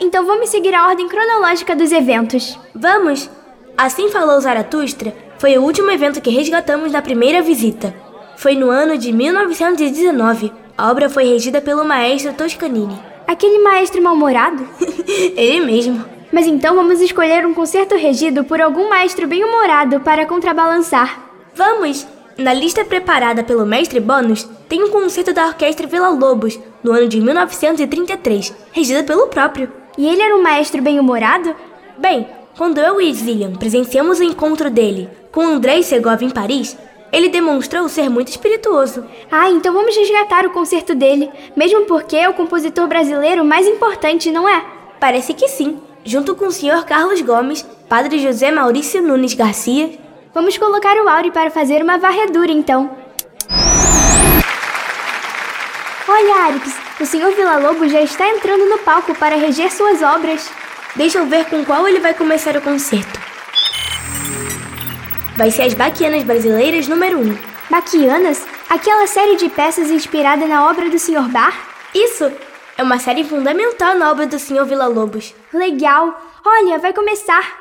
Então 0.00 0.26
vamos 0.26 0.50
seguir 0.50 0.74
a 0.74 0.88
ordem 0.88 1.08
cronológica 1.08 1.74
dos 1.74 1.92
eventos. 1.92 2.58
Vamos! 2.74 3.30
Assim 3.76 4.10
Falou 4.10 4.40
Zaratustra 4.40 5.14
foi 5.38 5.56
o 5.56 5.62
último 5.62 5.90
evento 5.90 6.20
que 6.20 6.28
resgatamos 6.28 6.92
na 6.92 7.00
primeira 7.00 7.40
visita. 7.40 7.94
Foi 8.36 8.54
no 8.54 8.68
ano 8.68 8.98
de 8.98 9.12
1919. 9.12 10.52
A 10.76 10.90
obra 10.90 11.08
foi 11.08 11.24
regida 11.24 11.60
pelo 11.62 11.84
maestro 11.84 12.34
Toscanini. 12.34 13.00
Aquele 13.26 13.58
maestro 13.58 14.02
mal-humorado? 14.02 14.68
Ele 15.36 15.60
mesmo. 15.60 16.04
Mas 16.32 16.46
então 16.46 16.76
vamos 16.76 17.00
escolher 17.00 17.44
um 17.46 17.54
concerto 17.54 17.96
regido 17.96 18.44
por 18.44 18.60
algum 18.60 18.88
maestro 18.88 19.26
bem-humorado 19.26 20.00
para 20.00 20.26
contrabalançar. 20.26 21.30
Vamos! 21.54 22.06
Na 22.38 22.54
lista 22.54 22.84
preparada 22.84 23.42
pelo 23.42 23.66
mestre 23.66 24.00
Bônus, 24.00 24.48
tem 24.68 24.82
um 24.82 24.90
concerto 24.90 25.32
da 25.32 25.48
Orquestra 25.48 25.86
Vila 25.86 26.08
Lobos, 26.08 26.58
no 26.82 26.92
ano 26.92 27.08
de 27.08 27.20
1933, 27.20 28.54
regida 28.72 29.02
pelo 29.02 29.26
próprio. 29.26 29.70
E 29.98 30.06
ele 30.08 30.22
era 30.22 30.34
um 30.34 30.42
maestro 30.42 30.80
bem-humorado? 30.80 31.54
Bem, 31.98 32.26
Quando 32.56 32.78
eu 32.78 33.00
e 33.00 33.12
Zillian 33.14 33.52
presenciamos 33.52 34.18
o 34.18 34.22
encontro 34.22 34.68
dele 34.70 35.08
com 35.32 35.40
Andrei 35.40 35.82
Segov 35.82 36.22
em 36.22 36.30
Paris, 36.30 36.76
ele 37.12 37.28
demonstrou 37.28 37.88
ser 37.88 38.10
muito 38.10 38.28
espirituoso. 38.28 39.04
Ah, 39.30 39.50
então 39.50 39.72
vamos 39.72 39.96
resgatar 39.96 40.44
o 40.44 40.50
concerto 40.50 40.94
dele, 40.94 41.30
mesmo 41.56 41.86
porque 41.86 42.16
é 42.16 42.28
o 42.28 42.34
compositor 42.34 42.86
brasileiro 42.86 43.44
mais 43.44 43.66
importante, 43.66 44.30
não 44.30 44.48
é? 44.48 44.64
Parece 45.00 45.32
que 45.32 45.48
sim. 45.48 45.80
Junto 46.04 46.34
com 46.34 46.46
o 46.46 46.52
Sr. 46.52 46.84
Carlos 46.86 47.20
Gomes, 47.20 47.66
Padre 47.88 48.18
José 48.18 48.50
Maurício 48.50 49.02
Nunes 49.02 49.34
Garcia. 49.34 49.98
Vamos 50.34 50.56
colocar 50.56 50.96
o 50.96 51.08
Auri 51.08 51.30
para 51.30 51.50
fazer 51.50 51.82
uma 51.82 51.98
varredura, 51.98 52.52
então. 52.52 52.90
Olha, 56.08 56.34
Arix, 56.46 56.76
o 57.00 57.06
Sr. 57.06 57.34
Villa-Lobos 57.36 57.92
já 57.92 58.00
está 58.00 58.28
entrando 58.28 58.68
no 58.68 58.78
palco 58.78 59.14
para 59.14 59.36
reger 59.36 59.70
suas 59.70 60.02
obras. 60.02 60.50
Deixa 60.96 61.18
eu 61.18 61.26
ver 61.26 61.44
com 61.46 61.64
qual 61.64 61.86
ele 61.86 62.00
vai 62.00 62.14
começar 62.14 62.56
o 62.56 62.60
concerto 62.60 63.30
vai 65.40 65.50
ser 65.50 65.62
as 65.62 65.72
Baquianas 65.72 66.22
Brasileiras 66.22 66.86
número 66.86 67.18
1. 67.18 67.38
Baquianas? 67.70 68.46
Aquela 68.68 69.06
série 69.06 69.36
de 69.36 69.48
peças 69.48 69.90
inspirada 69.90 70.46
na 70.46 70.68
obra 70.68 70.90
do 70.90 70.98
Sr. 70.98 71.30
Bar? 71.30 71.58
Isso! 71.94 72.30
É 72.80 72.82
uma 72.82 72.98
série 72.98 73.24
fundamental 73.24 73.98
na 73.98 74.10
obra 74.10 74.26
do 74.26 74.38
Sr. 74.38 74.64
Vila 74.64 74.86
Lobos. 74.86 75.34
Legal! 75.52 76.18
Olha, 76.42 76.78
vai 76.78 76.94
começar! 76.94 77.60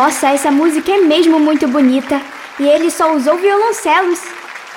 Nossa, 0.00 0.30
essa 0.30 0.50
música 0.50 0.90
é 0.92 1.02
mesmo 1.02 1.38
muito 1.38 1.68
bonita. 1.68 2.22
E 2.58 2.66
ele 2.66 2.90
só 2.90 3.14
usou 3.14 3.36
violoncelos. 3.36 4.18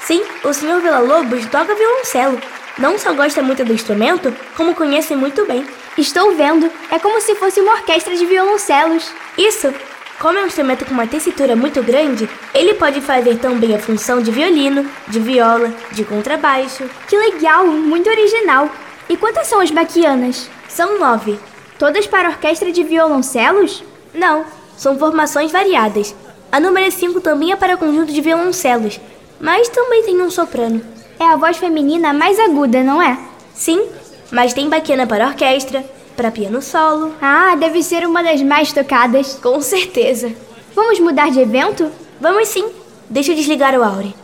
Sim, 0.02 0.22
o 0.44 0.54
Sr. 0.54 0.82
Villa-Lobos 0.82 1.46
toca 1.46 1.74
violoncelo. 1.74 2.42
Não 2.78 2.98
só 2.98 3.14
gosta 3.14 3.42
muito 3.42 3.64
do 3.64 3.72
instrumento, 3.72 4.36
como 4.58 4.76
conhece 4.76 5.16
muito 5.16 5.46
bem. 5.46 5.66
Estou 5.98 6.36
vendo. 6.36 6.70
É 6.92 7.00
como 7.00 7.22
se 7.22 7.36
fosse 7.36 7.62
uma 7.62 7.72
orquestra 7.72 8.18
de 8.18 8.26
violoncelos. 8.26 9.14
Isso! 9.38 9.74
Como 10.20 10.38
é 10.38 10.44
um 10.44 10.48
instrumento 10.48 10.84
com 10.84 10.94
uma 10.94 11.08
tessitura 11.08 11.56
muito 11.56 11.82
grande, 11.82 12.30
ele 12.54 12.74
pode 12.74 13.00
fazer 13.00 13.38
também 13.38 13.74
a 13.74 13.80
função 13.80 14.22
de 14.22 14.30
violino, 14.30 14.86
de 15.08 15.22
viola, 15.22 15.74
de 15.94 16.04
contrabaixo. 16.04 16.84
Que 17.08 17.16
legal! 17.16 17.66
Muito 17.66 18.10
original. 18.10 18.70
E 19.08 19.16
quantas 19.16 19.48
são 19.48 19.62
as 19.62 19.72
baquianas? 19.72 20.50
São 20.68 21.00
nove. 21.00 21.40
Todas 21.80 22.08
para 22.08 22.28
orquestra 22.28 22.74
de 22.74 22.84
violoncelos? 22.84 23.86
Não, 24.14 24.46
são 24.78 24.98
formações 24.98 25.52
variadas. 25.52 26.16
A 26.52 26.60
número 26.60 26.92
5 26.92 27.22
também 27.22 27.52
é 27.52 27.56
para 27.56 27.78
conjunto 27.78 28.12
de 28.12 28.22
violoncelos, 28.22 29.00
mas 29.40 29.70
também 29.70 30.04
tem 30.04 30.22
um 30.22 30.30
soprano. 30.30 30.82
É 31.20 31.26
a 31.26 31.36
voz 31.36 31.58
feminina 31.58 32.14
mais 32.14 32.40
aguda, 32.40 32.84
não 32.84 33.02
é? 33.02 33.18
Sim, 33.54 33.88
mas 34.32 34.54
tem 34.54 34.70
baquiana 34.70 35.06
para 35.08 35.28
orquestra, 35.28 35.84
para 36.16 36.32
piano 36.32 36.62
solo. 36.62 37.14
Ah, 37.22 37.56
deve 37.56 37.82
ser 37.84 38.06
uma 38.06 38.24
das 38.24 38.42
mais 38.42 38.72
tocadas. 38.72 39.36
Com 39.42 39.60
certeza. 39.62 40.32
Vamos 40.76 41.00
mudar 41.00 41.30
de 41.30 41.40
evento? 41.40 41.92
Vamos 42.20 42.48
sim. 42.48 42.66
Deixa 43.10 43.32
eu 43.32 43.36
desligar 43.36 43.78
o 43.78 43.84
Aure. 43.84 44.16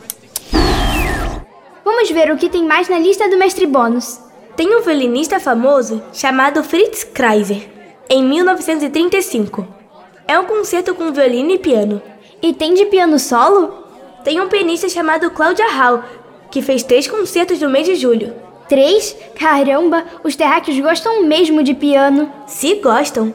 Vamos 1.83 2.09
ver 2.11 2.31
o 2.31 2.37
que 2.37 2.49
tem 2.49 2.63
mais 2.65 2.87
na 2.87 2.97
lista 2.97 3.29
do 3.29 3.37
mestre 3.37 3.65
bônus. 3.65 4.19
Tem 4.55 4.75
um 4.75 4.81
violinista 4.81 5.39
famoso 5.39 6.01
chamado 6.13 6.63
Fritz 6.63 7.03
Kreiser, 7.03 7.69
em 8.09 8.23
1935. 8.23 9.78
É 10.29 10.39
um 10.39 10.45
concerto 10.45 10.93
com 10.93 11.11
violino 11.11 11.49
e 11.49 11.57
piano. 11.57 11.99
E 12.39 12.53
tem 12.53 12.75
de 12.75 12.85
piano 12.85 13.17
solo? 13.17 13.83
Tem 14.23 14.39
um 14.39 14.47
pianista 14.47 14.87
chamado 14.87 15.31
Claudia 15.31 15.67
Hall, 15.71 16.03
que 16.51 16.61
fez 16.61 16.83
três 16.83 17.07
concertos 17.07 17.59
no 17.59 17.67
mês 17.67 17.87
de 17.87 17.95
julho. 17.95 18.35
Três? 18.67 19.17
Caramba, 19.33 20.05
os 20.23 20.35
terráqueos 20.35 20.79
gostam 20.79 21.23
mesmo 21.23 21.63
de 21.63 21.73
piano. 21.73 22.31
Se 22.45 22.75
gostam. 22.75 23.33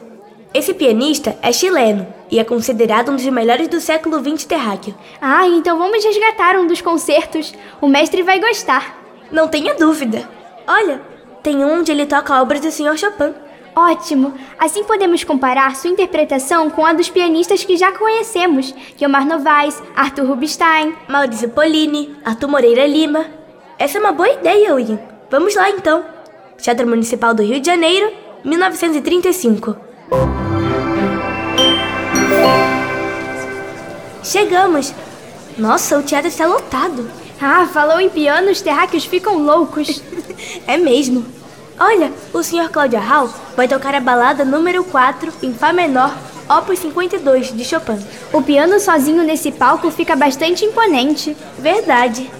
Esse 0.53 0.73
pianista 0.73 1.37
é 1.41 1.51
chileno 1.51 2.07
e 2.31 2.39
é 2.39 2.45
considerado 2.45 3.11
um 3.11 3.17
dos 3.17 3.25
melhores 3.25 3.67
do 3.67 3.81
século 3.81 4.17
XX 4.23 4.45
terráqueo. 4.45 4.95
Ah, 5.19 5.45
então 5.49 5.77
vamos 5.77 6.01
resgatar 6.01 6.55
um 6.55 6.65
dos 6.65 6.79
concertos. 6.79 7.53
O 7.81 7.89
mestre 7.89 8.23
vai 8.23 8.39
gostar. 8.39 8.97
Não 9.29 9.49
tenha 9.49 9.75
dúvida. 9.75 10.29
Olha, 10.65 11.01
tem 11.43 11.57
um 11.57 11.79
onde 11.79 11.91
ele 11.91 12.05
toca 12.05 12.41
obras 12.41 12.61
do 12.61 12.71
Sr. 12.71 12.97
Chopin. 12.97 13.33
Ótimo! 13.75 14.33
Assim 14.57 14.85
podemos 14.85 15.25
comparar 15.25 15.75
sua 15.75 15.89
interpretação 15.89 16.69
com 16.69 16.85
a 16.85 16.93
dos 16.93 17.09
pianistas 17.09 17.65
que 17.65 17.75
já 17.75 17.91
conhecemos: 17.91 18.73
Guilmar 18.97 19.27
Novaes, 19.27 19.83
Arthur 19.93 20.27
Rubinstein, 20.27 20.95
Maurício 21.09 21.49
Polini, 21.49 22.15
Arthur 22.23 22.47
Moreira 22.47 22.87
Lima. 22.87 23.25
Essa 23.77 23.97
é 23.97 24.01
uma 24.01 24.13
boa 24.13 24.29
ideia, 24.29 24.73
William. 24.73 24.97
Vamos 25.29 25.55
lá 25.55 25.69
então. 25.69 26.05
Teatro 26.57 26.87
Municipal 26.87 27.33
do 27.33 27.43
Rio 27.43 27.59
de 27.59 27.67
Janeiro, 27.67 28.13
1935. 28.45 29.75
Chegamos! 34.23 34.93
Nossa, 35.57 35.99
o 35.99 36.03
teatro 36.03 36.29
está 36.29 36.45
lotado. 36.45 37.09
Ah, 37.41 37.65
falou 37.65 37.99
em 37.99 38.09
piano, 38.09 38.49
os 38.51 38.61
terráqueos 38.61 39.03
ficam 39.03 39.37
loucos. 39.37 40.01
é 40.65 40.77
mesmo. 40.77 41.34
Olha, 41.79 42.11
o 42.33 42.41
Sr. 42.41 42.69
Claudia 42.69 42.99
Hall 42.99 43.29
vai 43.55 43.67
tocar 43.67 43.93
a 43.93 43.99
balada 43.99 44.45
número 44.45 44.83
4 44.85 45.33
em 45.43 45.53
Fá 45.53 45.73
menor, 45.73 46.15
Opus 46.49 46.79
52, 46.79 47.53
de 47.53 47.65
Chopin. 47.65 47.99
O 48.31 48.41
piano 48.41 48.79
sozinho 48.79 49.23
nesse 49.23 49.51
palco 49.51 49.91
fica 49.91 50.15
bastante 50.15 50.63
imponente. 50.63 51.35
Verdade. 51.59 52.31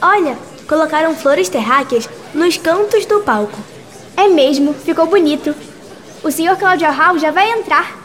Olha, 0.00 0.38
colocaram 0.68 1.14
flores 1.16 1.48
terráqueas 1.48 2.08
nos 2.32 2.56
cantos 2.56 3.04
do 3.06 3.20
palco. 3.20 3.58
É 4.16 4.28
mesmo, 4.28 4.72
ficou 4.72 5.06
bonito. 5.06 5.54
O 6.22 6.30
Sr. 6.30 6.56
Claudia 6.56 6.90
Hall 6.90 7.18
já 7.18 7.32
vai 7.32 7.50
entrar. 7.50 8.03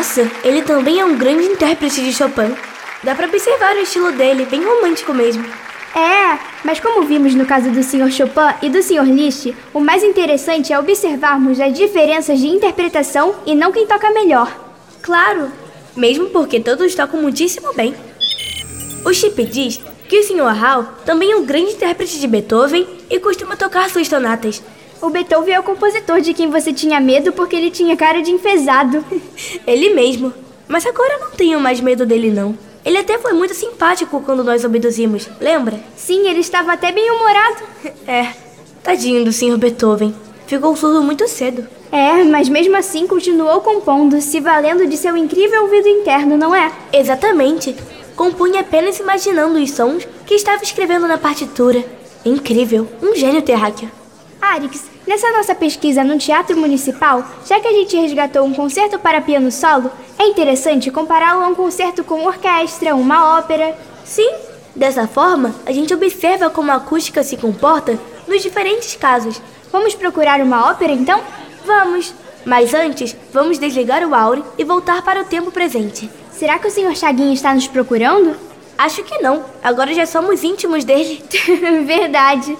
Nossa, 0.00 0.26
ele 0.42 0.62
também 0.62 0.98
é 0.98 1.04
um 1.04 1.14
grande 1.14 1.44
intérprete 1.44 2.00
de 2.00 2.10
Chopin. 2.10 2.56
Dá 3.04 3.14
pra 3.14 3.26
observar 3.26 3.76
o 3.76 3.80
estilo 3.80 4.10
dele, 4.12 4.46
bem 4.46 4.64
romântico 4.64 5.12
mesmo. 5.12 5.44
É, 5.94 6.38
mas 6.64 6.80
como 6.80 7.02
vimos 7.02 7.34
no 7.34 7.44
caso 7.44 7.68
do 7.68 7.82
Sr. 7.82 8.10
Chopin 8.10 8.54
e 8.62 8.70
do 8.70 8.82
Sr. 8.82 9.04
Liszt, 9.04 9.54
o 9.74 9.78
mais 9.78 10.02
interessante 10.02 10.72
é 10.72 10.78
observarmos 10.78 11.60
as 11.60 11.74
diferenças 11.74 12.40
de 12.40 12.46
interpretação 12.46 13.34
e 13.44 13.54
não 13.54 13.72
quem 13.72 13.86
toca 13.86 14.10
melhor. 14.10 14.50
Claro, 15.02 15.52
mesmo 15.94 16.30
porque 16.30 16.60
todos 16.60 16.94
tocam 16.94 17.20
muitíssimo 17.20 17.74
bem. 17.74 17.94
O 19.04 19.12
Chip 19.12 19.44
diz 19.44 19.82
que 20.08 20.18
o 20.18 20.22
Sr. 20.22 20.58
Hall 20.58 20.84
também 21.04 21.30
é 21.30 21.36
um 21.36 21.44
grande 21.44 21.72
intérprete 21.72 22.18
de 22.18 22.26
Beethoven 22.26 22.88
e 23.10 23.20
costuma 23.20 23.54
tocar 23.54 23.90
suas 23.90 24.08
sonatas. 24.08 24.62
O 25.02 25.10
Beethoven 25.10 25.54
é 25.54 25.60
o 25.60 25.62
compositor 25.62 26.22
de 26.22 26.32
quem 26.32 26.48
você 26.48 26.72
tinha 26.72 27.00
medo 27.00 27.32
porque 27.32 27.54
ele 27.54 27.70
tinha 27.70 27.94
cara 27.98 28.22
de 28.22 28.30
enfesado. 28.30 29.04
ele 29.66 29.94
mesmo. 29.94 30.32
Mas 30.68 30.86
agora 30.86 31.14
eu 31.14 31.20
não 31.20 31.30
tenho 31.32 31.60
mais 31.60 31.80
medo 31.80 32.06
dele 32.06 32.30
não. 32.30 32.56
Ele 32.84 32.96
até 32.96 33.18
foi 33.18 33.32
muito 33.32 33.54
simpático 33.54 34.22
quando 34.22 34.42
nós 34.42 34.64
obedecemos, 34.64 35.28
lembra? 35.40 35.80
Sim, 35.96 36.28
ele 36.28 36.40
estava 36.40 36.72
até 36.72 36.92
bem 36.92 37.10
humorado. 37.10 37.70
É, 38.06 38.32
tadinho 38.82 39.24
do 39.24 39.32
Sr. 39.32 39.56
Beethoven. 39.56 40.14
Ficou 40.46 40.74
surdo 40.74 41.02
muito 41.02 41.28
cedo. 41.28 41.66
É, 41.92 42.24
mas 42.24 42.48
mesmo 42.48 42.76
assim 42.76 43.06
continuou 43.06 43.60
compondo, 43.60 44.20
se 44.20 44.40
valendo 44.40 44.86
de 44.86 44.96
seu 44.96 45.16
incrível 45.16 45.62
ouvido 45.62 45.88
interno, 45.88 46.36
não 46.36 46.54
é? 46.54 46.72
Exatamente. 46.92 47.76
Compunha 48.16 48.60
apenas 48.60 48.98
imaginando 48.98 49.58
os 49.58 49.70
sons 49.70 50.06
que 50.26 50.34
estava 50.34 50.62
escrevendo 50.62 51.06
na 51.06 51.18
partitura. 51.18 51.84
Incrível, 52.24 52.88
um 53.02 53.14
gênio 53.14 53.42
terráqueo. 53.42 53.90
Arix, 54.40 54.84
nessa 55.10 55.32
nossa 55.32 55.56
pesquisa 55.56 56.04
no 56.04 56.16
Teatro 56.18 56.56
Municipal, 56.56 57.24
já 57.44 57.58
que 57.58 57.66
a 57.66 57.72
gente 57.72 57.96
resgatou 57.96 58.44
um 58.44 58.54
concerto 58.54 58.96
para 58.96 59.20
piano 59.20 59.50
solo, 59.50 59.90
é 60.16 60.28
interessante 60.28 60.88
compará-lo 60.88 61.42
a 61.42 61.48
um 61.48 61.54
concerto 61.56 62.04
com 62.04 62.24
orquestra, 62.24 62.94
uma 62.94 63.36
ópera. 63.36 63.76
Sim, 64.04 64.30
dessa 64.76 65.08
forma, 65.08 65.52
a 65.66 65.72
gente 65.72 65.92
observa 65.92 66.48
como 66.48 66.70
a 66.70 66.76
acústica 66.76 67.24
se 67.24 67.36
comporta 67.36 67.98
nos 68.28 68.40
diferentes 68.40 68.94
casos. 68.94 69.42
Vamos 69.72 69.96
procurar 69.96 70.40
uma 70.40 70.70
ópera 70.70 70.92
então? 70.92 71.20
Vamos! 71.66 72.14
Mas 72.44 72.72
antes, 72.72 73.16
vamos 73.32 73.58
desligar 73.58 74.06
o 74.06 74.14
Aure 74.14 74.44
e 74.56 74.62
voltar 74.62 75.02
para 75.02 75.22
o 75.22 75.24
tempo 75.24 75.50
presente. 75.50 76.08
Será 76.30 76.56
que 76.56 76.68
o 76.68 76.70
Sr. 76.70 76.94
Chaguinho 76.94 77.32
está 77.32 77.52
nos 77.52 77.66
procurando? 77.66 78.36
Acho 78.78 79.02
que 79.02 79.18
não. 79.18 79.44
Agora 79.60 79.92
já 79.92 80.06
somos 80.06 80.44
íntimos 80.44 80.84
dele. 80.84 81.20
Verdade. 81.84 82.56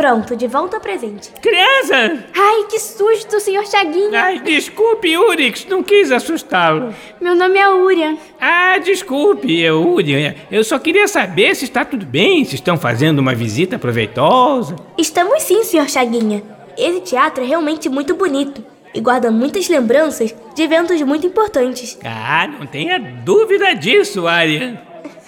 Pronto, 0.00 0.34
de 0.34 0.46
volta 0.46 0.78
ao 0.78 0.80
presente. 0.80 1.30
Criança! 1.42 2.24
Ai, 2.34 2.64
que 2.70 2.80
susto, 2.80 3.38
senhor 3.38 3.66
Chaguinho. 3.66 4.16
Ai, 4.16 4.40
desculpe, 4.40 5.14
Urix, 5.14 5.66
não 5.66 5.82
quis 5.82 6.10
assustá-lo. 6.10 6.94
Meu 7.20 7.34
nome 7.34 7.58
é 7.58 7.68
Urian. 7.68 8.16
Ah, 8.40 8.78
desculpe, 8.78 9.62
é 9.62 9.70
Urian. 9.70 10.34
Eu 10.50 10.64
só 10.64 10.78
queria 10.78 11.06
saber 11.06 11.54
se 11.54 11.66
está 11.66 11.84
tudo 11.84 12.06
bem, 12.06 12.46
se 12.46 12.54
estão 12.54 12.78
fazendo 12.78 13.18
uma 13.18 13.34
visita 13.34 13.78
proveitosa. 13.78 14.74
Estamos 14.96 15.42
sim, 15.42 15.62
senhor 15.64 15.86
Chaguinha. 15.86 16.42
Esse 16.78 17.02
teatro 17.02 17.44
é 17.44 17.46
realmente 17.46 17.90
muito 17.90 18.14
bonito 18.14 18.64
e 18.94 19.02
guarda 19.02 19.30
muitas 19.30 19.68
lembranças 19.68 20.34
de 20.54 20.62
eventos 20.62 20.98
muito 21.02 21.26
importantes. 21.26 21.98
Ah, 22.02 22.46
não 22.46 22.66
tenha 22.66 22.98
dúvida 22.98 23.74
disso, 23.74 24.26
Arian. 24.26 24.78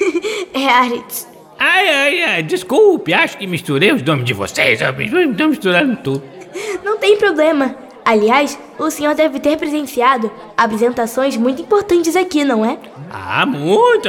é, 0.55 0.67
Aritz. 0.67 1.32
Ai, 1.65 1.89
ai, 1.89 2.23
ai, 2.25 2.43
desculpe, 2.43 3.15
acho 3.15 3.39
que 3.39 3.47
misturei 3.47 3.93
os 3.93 4.03
nomes 4.03 4.25
de 4.25 4.35
vocês. 4.35 4.81
Estão 4.81 5.49
misturando 5.49 5.95
tudo. 6.03 6.21
Não 6.83 6.99
tem 6.99 7.17
problema. 7.17 7.77
Aliás, 8.05 8.59
o 8.81 8.91
senhor 8.91 9.15
deve 9.15 9.39
ter 9.39 9.57
presenciado 9.57 10.29
apresentações 10.57 11.37
muito 11.37 11.63
importantes 11.63 12.17
aqui, 12.17 12.45
não 12.45 12.65
é? 12.65 12.79
Ah, 13.09 13.47
muito, 13.47 14.09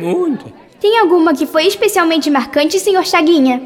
muito. 0.00 0.52
Tem 0.80 0.98
alguma 0.98 1.32
que 1.32 1.46
foi 1.46 1.68
especialmente 1.68 2.28
marcante, 2.28 2.80
senhor 2.80 3.06
Chaguinha? 3.06 3.62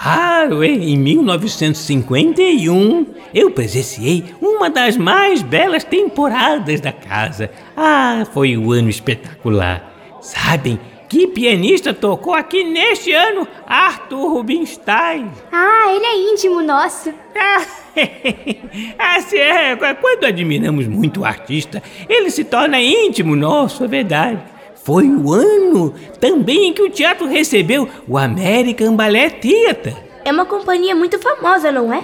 Claro, 0.00 0.62
em 0.62 0.96
1951 0.96 3.04
eu 3.34 3.50
presenciei 3.50 4.26
uma 4.40 4.70
das 4.70 4.96
mais 4.96 5.42
belas 5.42 5.82
temporadas 5.82 6.80
da 6.80 6.92
casa. 6.92 7.50
Ah, 7.76 8.24
foi 8.32 8.56
um 8.56 8.70
ano 8.70 8.88
espetacular. 8.88 9.90
Sabem, 10.20 10.78
que 11.10 11.26
pianista 11.26 11.92
tocou 11.92 12.32
aqui 12.32 12.62
neste 12.62 13.12
ano? 13.12 13.46
Arthur 13.66 14.32
Rubinstein. 14.32 15.28
Ah, 15.50 15.92
ele 15.92 16.06
é 16.06 16.32
íntimo 16.32 16.62
nosso. 16.62 17.12
assim 18.96 19.36
é, 19.36 19.76
quando 20.00 20.24
admiramos 20.24 20.86
muito 20.86 21.22
o 21.22 21.24
artista, 21.24 21.82
ele 22.08 22.30
se 22.30 22.44
torna 22.44 22.80
íntimo 22.80 23.34
nosso, 23.34 23.82
é 23.82 23.88
verdade. 23.88 24.40
Foi 24.84 25.08
o 25.08 25.32
ano 25.32 25.92
também 26.20 26.68
em 26.68 26.72
que 26.72 26.82
o 26.82 26.88
teatro 26.88 27.26
recebeu 27.26 27.88
o 28.06 28.16
American 28.16 28.94
Ballet 28.94 29.30
Theatre. 29.40 29.96
É 30.24 30.30
uma 30.30 30.46
companhia 30.46 30.94
muito 30.94 31.18
famosa, 31.18 31.72
não 31.72 31.92
é? 31.92 32.02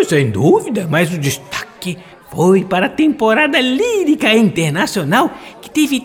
é 0.00 0.04
sem 0.04 0.30
dúvida, 0.30 0.88
mas 0.90 1.12
o 1.12 1.18
destaque 1.18 1.98
foi 2.30 2.64
para 2.64 2.86
a 2.86 2.90
temporada 2.90 3.60
lírica 3.60 4.32
internacional 4.32 5.30
que 5.60 5.68
teve 5.68 6.00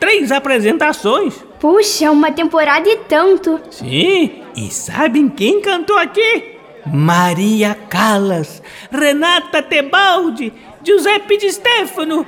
33 0.00 0.32
apresentações. 0.32 1.34
Puxa, 1.60 2.10
uma 2.10 2.32
temporada 2.32 2.88
e 2.88 2.96
tanto. 3.08 3.60
Sim, 3.70 4.42
e 4.56 4.70
sabem 4.70 5.28
quem 5.28 5.60
cantou 5.60 5.96
aqui? 5.96 6.56
Maria 6.86 7.76
Callas, 7.88 8.62
Renata 8.90 9.62
Tebaldi, 9.62 10.52
Giuseppe 10.82 11.36
Di 11.36 11.52
Stefano, 11.52 12.26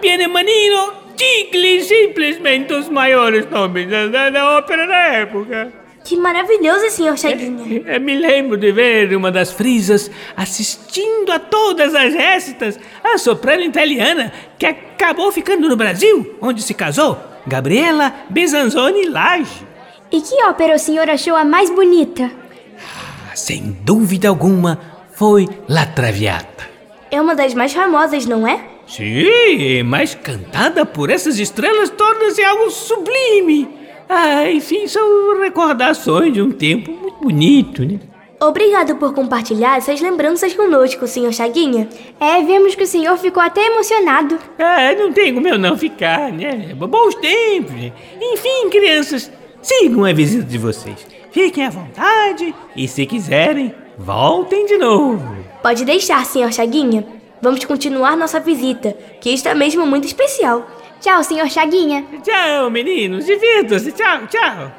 Pienemanino, 0.00 0.94
Tigli, 1.14 1.82
simplesmente 1.82 2.72
os 2.72 2.88
maiores 2.88 3.48
nomes 3.50 3.86
da, 3.88 4.30
da 4.30 4.56
ópera 4.56 4.86
da 4.86 4.96
época. 4.96 5.81
Que 6.04 6.16
maravilhoso, 6.16 6.90
senhor 6.90 7.16
Chaguinha. 7.16 7.84
É, 7.86 7.96
é, 7.96 7.98
me 7.98 8.16
lembro 8.16 8.56
de 8.56 8.72
ver 8.72 9.14
uma 9.14 9.30
das 9.30 9.52
frisas 9.52 10.10
assistindo 10.36 11.30
a 11.30 11.38
todas 11.38 11.94
as 11.94 12.12
récitas, 12.12 12.78
a 13.04 13.16
soprano 13.18 13.62
italiana 13.62 14.32
que 14.58 14.66
acabou 14.66 15.30
ficando 15.30 15.68
no 15.68 15.76
Brasil, 15.76 16.36
onde 16.40 16.62
se 16.62 16.74
casou, 16.74 17.18
Gabriela 17.46 18.12
Besanzoni 18.28 19.08
Lage. 19.08 19.66
E 20.10 20.20
que 20.20 20.42
ópera 20.44 20.74
o 20.74 20.78
senhor 20.78 21.08
achou 21.08 21.36
a 21.36 21.44
mais 21.44 21.70
bonita? 21.70 22.30
Ah, 22.78 23.34
sem 23.36 23.76
dúvida 23.82 24.28
alguma, 24.28 24.78
foi 25.12 25.48
La 25.68 25.86
Traviata. 25.86 26.68
É 27.10 27.20
uma 27.20 27.34
das 27.34 27.54
mais 27.54 27.72
famosas, 27.72 28.26
não 28.26 28.46
é? 28.46 28.60
Sim, 28.86 29.82
mas 29.84 30.14
cantada 30.14 30.84
por 30.84 31.10
essas 31.10 31.38
estrelas 31.38 31.90
torna-se 31.90 32.42
algo 32.42 32.70
sublime. 32.70 33.81
Ah, 34.14 34.50
enfim, 34.50 34.86
são 34.86 35.40
recordações 35.40 36.34
de 36.34 36.42
um 36.42 36.52
tempo 36.52 36.92
muito 36.92 37.18
bonito, 37.18 37.82
né? 37.82 37.98
Obrigado 38.38 38.94
por 38.96 39.14
compartilhar 39.14 39.78
essas 39.78 40.02
lembranças 40.02 40.52
conosco, 40.52 41.06
senhor 41.06 41.32
Chaguinha. 41.32 41.88
É, 42.20 42.42
vemos 42.42 42.74
que 42.74 42.82
o 42.82 42.86
senhor 42.86 43.16
ficou 43.16 43.42
até 43.42 43.68
emocionado. 43.68 44.38
É, 44.58 44.94
não 44.96 45.14
tem 45.14 45.32
como 45.32 45.48
eu 45.48 45.58
não 45.58 45.78
ficar, 45.78 46.30
né? 46.30 46.74
Bons 46.74 47.14
tempos. 47.14 47.72
Né? 47.72 47.90
Enfim, 48.20 48.68
crianças, 48.68 49.32
sigam 49.62 50.04
a 50.04 50.12
visita 50.12 50.44
de 50.44 50.58
vocês. 50.58 51.06
Fiquem 51.30 51.64
à 51.64 51.70
vontade 51.70 52.54
e, 52.76 52.86
se 52.86 53.06
quiserem, 53.06 53.74
voltem 53.96 54.66
de 54.66 54.76
novo. 54.76 55.24
Pode 55.62 55.86
deixar, 55.86 56.22
senhor 56.26 56.52
Chaguinha. 56.52 57.06
Vamos 57.40 57.64
continuar 57.64 58.14
nossa 58.14 58.38
visita, 58.38 58.94
que 59.22 59.30
está 59.30 59.54
mesmo 59.54 59.86
muito 59.86 60.06
especial. 60.06 60.66
Tchau, 61.02 61.24
senhor 61.24 61.50
Chaguinha. 61.50 62.04
Tchau, 62.22 62.70
meninos. 62.70 63.26
Divirtam-se. 63.26 63.90
Tchau, 63.90 64.20
tchau. 64.28 64.70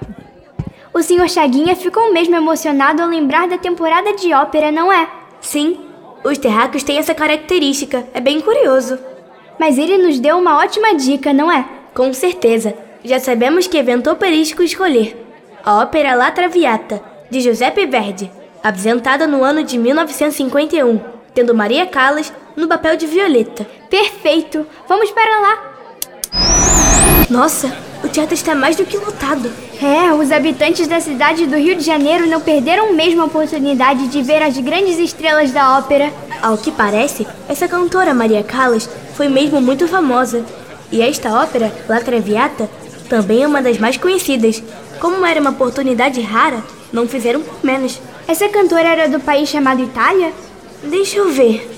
O 0.93 1.01
senhor 1.03 1.29
Chaguinha 1.29 1.75
ficou 1.75 2.13
mesmo 2.13 2.33
emocionado 2.33 3.03
ao 3.03 3.09
lembrar 3.09 3.45
da 3.45 3.57
temporada 3.57 4.15
de 4.15 4.33
ópera, 4.33 4.71
não 4.71 4.91
é? 4.91 5.09
Sim. 5.41 5.77
Os 6.23 6.37
terráqueos 6.37 6.83
têm 6.83 6.97
essa 6.97 7.13
característica. 7.13 8.07
É 8.13 8.21
bem 8.21 8.39
curioso. 8.39 8.97
Mas 9.59 9.77
ele 9.77 9.97
nos 9.97 10.17
deu 10.17 10.37
uma 10.37 10.59
ótima 10.59 10.95
dica, 10.95 11.33
não 11.33 11.51
é? 11.51 11.65
Com 11.93 12.13
certeza. 12.13 12.73
Já 13.03 13.19
sabemos 13.19 13.67
que 13.67 13.77
evento 13.77 14.09
operístico 14.09 14.63
escolher. 14.63 15.17
A 15.61 15.81
ópera 15.81 16.15
La 16.15 16.31
Traviata, 16.31 17.03
de 17.29 17.41
Giuseppe 17.41 17.85
Verdi, 17.85 18.31
apresentada 18.63 19.27
no 19.27 19.43
ano 19.43 19.61
de 19.61 19.77
1951, 19.77 21.01
tendo 21.33 21.53
Maria 21.53 21.85
Callas 21.85 22.31
no 22.55 22.65
papel 22.69 22.95
de 22.95 23.07
Violeta. 23.07 23.67
Perfeito! 23.89 24.65
Vamos 24.87 25.11
para 25.11 25.39
lá! 25.41 25.72
Nossa, 27.29 27.75
o 28.03 28.07
teatro 28.07 28.33
está 28.33 28.53
mais 28.53 28.75
do 28.75 28.85
que 28.85 28.97
lotado. 28.97 29.51
É, 29.81 30.13
os 30.13 30.31
habitantes 30.31 30.87
da 30.87 30.99
cidade 30.99 31.45
do 31.45 31.55
Rio 31.57 31.75
de 31.75 31.83
Janeiro 31.83 32.27
não 32.27 32.39
perderam 32.39 32.93
mesmo 32.93 33.21
a 33.21 33.25
oportunidade 33.25 34.07
de 34.07 34.21
ver 34.21 34.41
as 34.41 34.57
grandes 34.57 34.99
estrelas 34.99 35.51
da 35.51 35.77
ópera. 35.77 36.11
Ao 36.41 36.57
que 36.57 36.71
parece, 36.71 37.25
essa 37.47 37.67
cantora 37.67 38.13
Maria 38.13 38.43
Callas 38.43 38.89
foi 39.15 39.29
mesmo 39.29 39.61
muito 39.61 39.87
famosa. 39.87 40.45
E 40.91 41.01
esta 41.01 41.41
ópera, 41.41 41.73
La 41.89 42.01
Traviata, 42.01 42.69
também 43.09 43.43
é 43.43 43.47
uma 43.47 43.61
das 43.61 43.77
mais 43.77 43.97
conhecidas. 43.97 44.61
Como 44.99 45.25
era 45.25 45.41
uma 45.41 45.49
oportunidade 45.49 46.21
rara, 46.21 46.63
não 46.91 47.07
fizeram 47.07 47.41
por 47.41 47.63
menos. 47.63 47.99
Essa 48.27 48.47
cantora 48.49 48.89
era 48.89 49.09
do 49.09 49.19
país 49.19 49.49
chamado 49.49 49.81
Itália? 49.81 50.31
Deixa 50.83 51.17
eu 51.17 51.31
ver. 51.31 51.69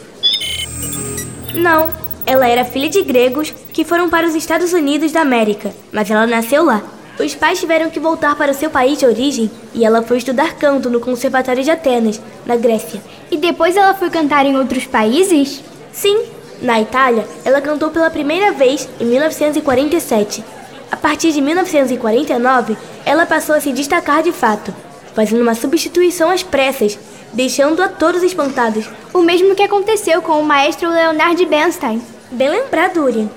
Não, 1.53 1.89
Ela 2.26 2.47
era 2.47 2.65
filha 2.65 2.89
de 2.89 3.03
gregos 3.03 3.53
que 3.71 3.86
foram 3.86 4.09
para 4.09 4.26
os 4.26 4.34
Estados 4.34 4.73
Unidos 4.73 5.11
da 5.11 5.21
América, 5.21 5.71
mas 5.91 6.09
ela 6.09 6.26
nasceu 6.26 6.63
lá. 6.63 6.82
Os 7.19 7.36
pais 7.36 7.59
tiveram 7.59 7.89
que 7.89 7.99
voltar 7.99 8.36
para 8.36 8.51
o 8.51 8.55
seu 8.55 8.69
país 8.69 8.97
de 8.97 9.05
origem 9.05 9.49
e 9.73 9.86
ela 9.86 10.01
foi 10.01 10.17
estudar 10.17 10.55
canto 10.55 10.89
no 10.89 10.99
Conservatório 10.99 11.63
de 11.63 11.71
Atenas, 11.71 12.19
na 12.45 12.55
Grécia. 12.55 13.01
E 13.32 13.38
depois 13.38 13.78
ela 13.78 13.93
foi 13.93 14.09
cantar 14.09 14.45
em 14.45 14.57
outros 14.57 14.86
países? 14.86 15.63
Sim, 15.93 16.26
na 16.61 16.82
Itália, 16.82 17.26
ela 17.45 17.61
cantou 17.61 17.89
pela 17.89 18.09
primeira 18.09 18.51
vez 18.51 18.89
em 18.99 19.05
1947. 19.05 20.43
A 20.91 20.97
partir 20.97 21.32
de 21.32 21.41
1949, 21.41 22.76
ela 23.05 23.26
passou 23.26 23.55
a 23.55 23.61
se 23.61 23.71
destacar 23.71 24.23
de 24.23 24.32
fato, 24.32 24.73
fazendo 25.13 25.41
uma 25.41 25.55
substituição 25.55 26.30
às 26.30 26.43
pressas, 26.43 26.97
deixando 27.32 27.82
a 27.82 27.88
todos 27.88 28.23
espantados. 28.23 28.89
O 29.13 29.21
mesmo 29.21 29.55
que 29.55 29.63
aconteceu 29.63 30.21
com 30.21 30.39
o 30.39 30.45
maestro 30.45 30.89
Leonard 30.89 31.45
Bernstein. 31.45 32.14
Bem 32.32 32.49
lembrado, 32.49 33.03
Urian. 33.03 33.30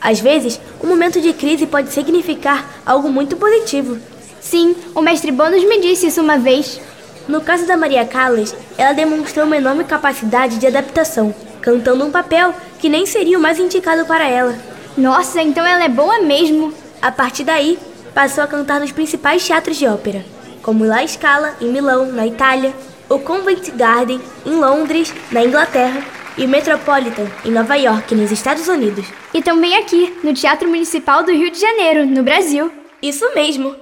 Às 0.00 0.18
vezes, 0.18 0.60
um 0.82 0.88
momento 0.88 1.20
de 1.20 1.32
crise 1.32 1.66
pode 1.66 1.92
significar 1.92 2.82
algo 2.84 3.08
muito 3.08 3.36
positivo. 3.36 3.98
Sim, 4.40 4.74
o 4.94 5.00
mestre 5.00 5.30
Bônus 5.30 5.62
me 5.64 5.80
disse 5.80 6.08
isso 6.08 6.20
uma 6.20 6.36
vez. 6.38 6.80
No 7.28 7.40
caso 7.40 7.66
da 7.66 7.76
Maria 7.76 8.04
Callas, 8.04 8.54
ela 8.76 8.92
demonstrou 8.92 9.46
uma 9.46 9.56
enorme 9.56 9.84
capacidade 9.84 10.58
de 10.58 10.66
adaptação, 10.66 11.32
cantando 11.60 12.04
um 12.04 12.10
papel 12.10 12.52
que 12.80 12.88
nem 12.88 13.06
seria 13.06 13.38
o 13.38 13.40
mais 13.40 13.60
indicado 13.60 14.04
para 14.04 14.28
ela. 14.28 14.56
Nossa, 14.98 15.40
então 15.40 15.64
ela 15.64 15.84
é 15.84 15.88
boa 15.88 16.20
mesmo. 16.20 16.74
A 17.00 17.12
partir 17.12 17.44
daí, 17.44 17.78
passou 18.12 18.42
a 18.42 18.48
cantar 18.48 18.80
nos 18.80 18.90
principais 18.90 19.46
teatros 19.46 19.76
de 19.76 19.86
ópera, 19.86 20.24
como 20.62 20.84
La 20.84 21.06
Scala, 21.06 21.54
em 21.60 21.70
Milão, 21.70 22.06
na 22.06 22.26
Itália, 22.26 22.74
o 23.08 23.20
Covent 23.20 23.70
Garden, 23.76 24.20
em 24.44 24.56
Londres, 24.56 25.14
na 25.30 25.44
Inglaterra, 25.44 26.02
e 26.36 26.44
o 26.44 26.48
Metropolitan, 26.48 27.26
em 27.44 27.50
Nova 27.50 27.76
York, 27.76 28.14
nos 28.14 28.30
Estados 28.30 28.68
Unidos. 28.68 29.06
E 29.34 29.42
também 29.42 29.76
aqui, 29.76 30.18
no 30.22 30.34
Teatro 30.34 30.68
Municipal 30.68 31.22
do 31.22 31.32
Rio 31.32 31.50
de 31.50 31.60
Janeiro, 31.60 32.06
no 32.06 32.22
Brasil. 32.22 32.72
Isso 33.02 33.32
mesmo! 33.34 33.74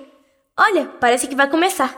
Olha, 0.59 0.86
parece 1.01 1.26
que 1.26 1.34
vai 1.34 1.48
começar. 1.48 1.94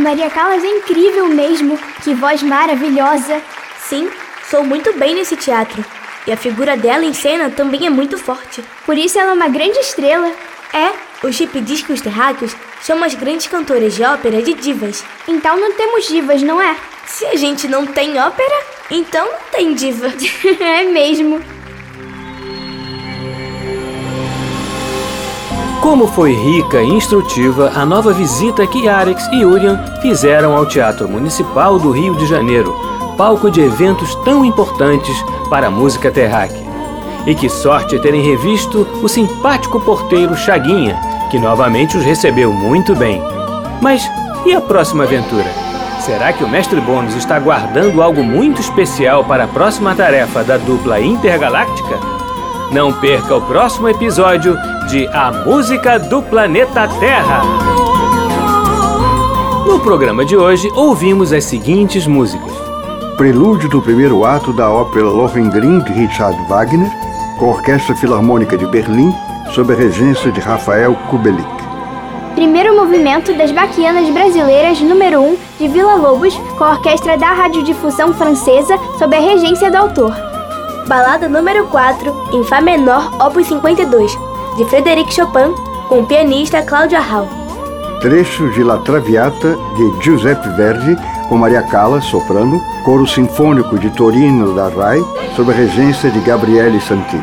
Maria 0.00 0.30
Callas 0.30 0.64
é 0.64 0.66
incrível 0.66 1.28
mesmo. 1.28 1.78
Que 2.02 2.14
voz 2.14 2.42
maravilhosa. 2.42 3.40
Sim, 3.78 4.10
sou 4.50 4.64
muito 4.64 4.92
bem 4.98 5.14
nesse 5.14 5.36
teatro. 5.36 5.84
E 6.26 6.32
a 6.32 6.36
figura 6.36 6.76
dela 6.76 7.04
em 7.04 7.12
cena 7.12 7.50
também 7.50 7.86
é 7.86 7.90
muito 7.90 8.18
forte. 8.18 8.64
Por 8.84 8.96
isso 8.96 9.18
ela 9.18 9.30
é 9.30 9.34
uma 9.34 9.48
grande 9.48 9.78
estrela. 9.78 10.32
É, 10.72 10.92
os 11.26 11.34
chip 11.34 11.60
discos 11.60 12.00
terráqueos 12.00 12.54
chamam 12.82 13.04
as 13.04 13.14
grandes 13.14 13.46
cantoras 13.46 13.94
de 13.94 14.02
ópera 14.02 14.42
de 14.42 14.54
divas. 14.54 15.04
Então 15.28 15.58
não 15.58 15.72
temos 15.72 16.06
divas, 16.06 16.42
não 16.42 16.60
é? 16.60 16.76
Se 17.06 17.26
a 17.26 17.36
gente 17.36 17.68
não 17.68 17.86
tem 17.86 18.18
ópera, 18.18 18.64
então 18.90 19.26
não 19.26 19.38
tem 19.50 19.74
diva. 19.74 20.12
é 20.60 20.84
mesmo. 20.84 21.40
Como 25.80 26.06
foi 26.06 26.34
rica 26.34 26.82
e 26.82 26.90
instrutiva 26.90 27.72
a 27.74 27.86
nova 27.86 28.12
visita 28.12 28.66
que 28.66 28.86
Arix 28.86 29.26
e 29.32 29.46
Urian 29.46 29.82
fizeram 30.02 30.54
ao 30.54 30.66
Teatro 30.66 31.08
Municipal 31.08 31.78
do 31.78 31.90
Rio 31.90 32.14
de 32.16 32.26
Janeiro, 32.26 32.76
palco 33.16 33.50
de 33.50 33.62
eventos 33.62 34.14
tão 34.16 34.44
importantes 34.44 35.16
para 35.48 35.68
a 35.68 35.70
música 35.70 36.10
terráquea. 36.10 36.68
E 37.26 37.34
que 37.34 37.48
sorte 37.48 37.98
terem 37.98 38.20
revisto 38.20 38.86
o 39.02 39.08
simpático 39.08 39.80
porteiro 39.80 40.36
Chaguinha, 40.36 41.00
que 41.30 41.38
novamente 41.38 41.96
os 41.96 42.04
recebeu 42.04 42.52
muito 42.52 42.94
bem. 42.94 43.22
Mas 43.80 44.06
e 44.44 44.52
a 44.52 44.60
próxima 44.60 45.04
aventura? 45.04 45.50
Será 46.00 46.30
que 46.30 46.44
o 46.44 46.48
Mestre 46.48 46.80
Bônus 46.80 47.14
está 47.14 47.38
guardando 47.38 48.02
algo 48.02 48.22
muito 48.22 48.60
especial 48.60 49.24
para 49.24 49.44
a 49.44 49.48
próxima 49.48 49.94
tarefa 49.94 50.44
da 50.44 50.58
dupla 50.58 51.00
intergaláctica? 51.00 52.19
Não 52.72 52.92
perca 52.92 53.34
o 53.34 53.42
próximo 53.42 53.88
episódio 53.88 54.56
de 54.88 55.08
A 55.08 55.32
Música 55.44 55.98
do 55.98 56.22
Planeta 56.22 56.86
Terra. 57.00 57.42
No 59.66 59.80
programa 59.80 60.24
de 60.24 60.36
hoje, 60.36 60.70
ouvimos 60.76 61.32
as 61.32 61.42
seguintes 61.42 62.06
músicas: 62.06 62.52
Prelúdio 63.16 63.68
do 63.68 63.82
primeiro 63.82 64.24
ato 64.24 64.52
da 64.52 64.70
ópera 64.70 65.06
Lohengrin 65.06 65.80
de 65.80 65.92
Richard 65.92 66.38
Wagner, 66.48 66.88
com 67.40 67.46
a 67.46 67.54
Orquestra 67.54 67.96
Filarmônica 67.96 68.56
de 68.56 68.66
Berlim, 68.66 69.12
sob 69.52 69.72
a 69.72 69.76
regência 69.76 70.30
de 70.30 70.38
Rafael 70.38 70.94
Kubelik. 71.10 71.60
Primeiro 72.36 72.76
movimento 72.76 73.34
das 73.34 73.50
Baquianas 73.50 74.08
Brasileiras 74.10 74.80
número 74.80 75.20
1 75.20 75.36
de 75.58 75.66
Vila 75.66 75.96
Lobos, 75.96 76.36
com 76.56 76.62
a 76.62 76.70
Orquestra 76.70 77.18
da 77.18 77.32
Radiodifusão 77.32 78.14
Francesa, 78.14 78.78
sob 78.96 79.16
a 79.16 79.20
regência 79.20 79.72
do 79.72 79.76
autor. 79.76 80.29
Balada 80.90 81.28
número 81.28 81.68
4, 81.68 82.30
em 82.32 82.42
Fá 82.42 82.60
menor, 82.60 83.12
opus 83.24 83.46
52, 83.46 84.12
de 84.56 84.64
Frederic 84.64 85.14
Chopin, 85.14 85.54
com 85.88 86.04
pianista 86.04 86.62
Cláudia 86.62 86.98
Hall. 86.98 87.28
Trecho 88.00 88.50
de 88.50 88.64
La 88.64 88.76
Traviata 88.78 89.54
de 89.76 90.02
Giuseppe 90.02 90.48
Verdi, 90.56 90.96
com 91.28 91.38
Maria 91.38 91.62
Callas, 91.62 92.04
soprano, 92.06 92.60
coro 92.84 93.06
sinfônico 93.06 93.78
de 93.78 93.88
Torino 93.90 94.52
da 94.52 94.66
RAI, 94.66 94.98
sob 95.36 95.52
a 95.52 95.54
regência 95.54 96.10
de 96.10 96.18
Gabriele 96.22 96.80
Santini. 96.80 97.22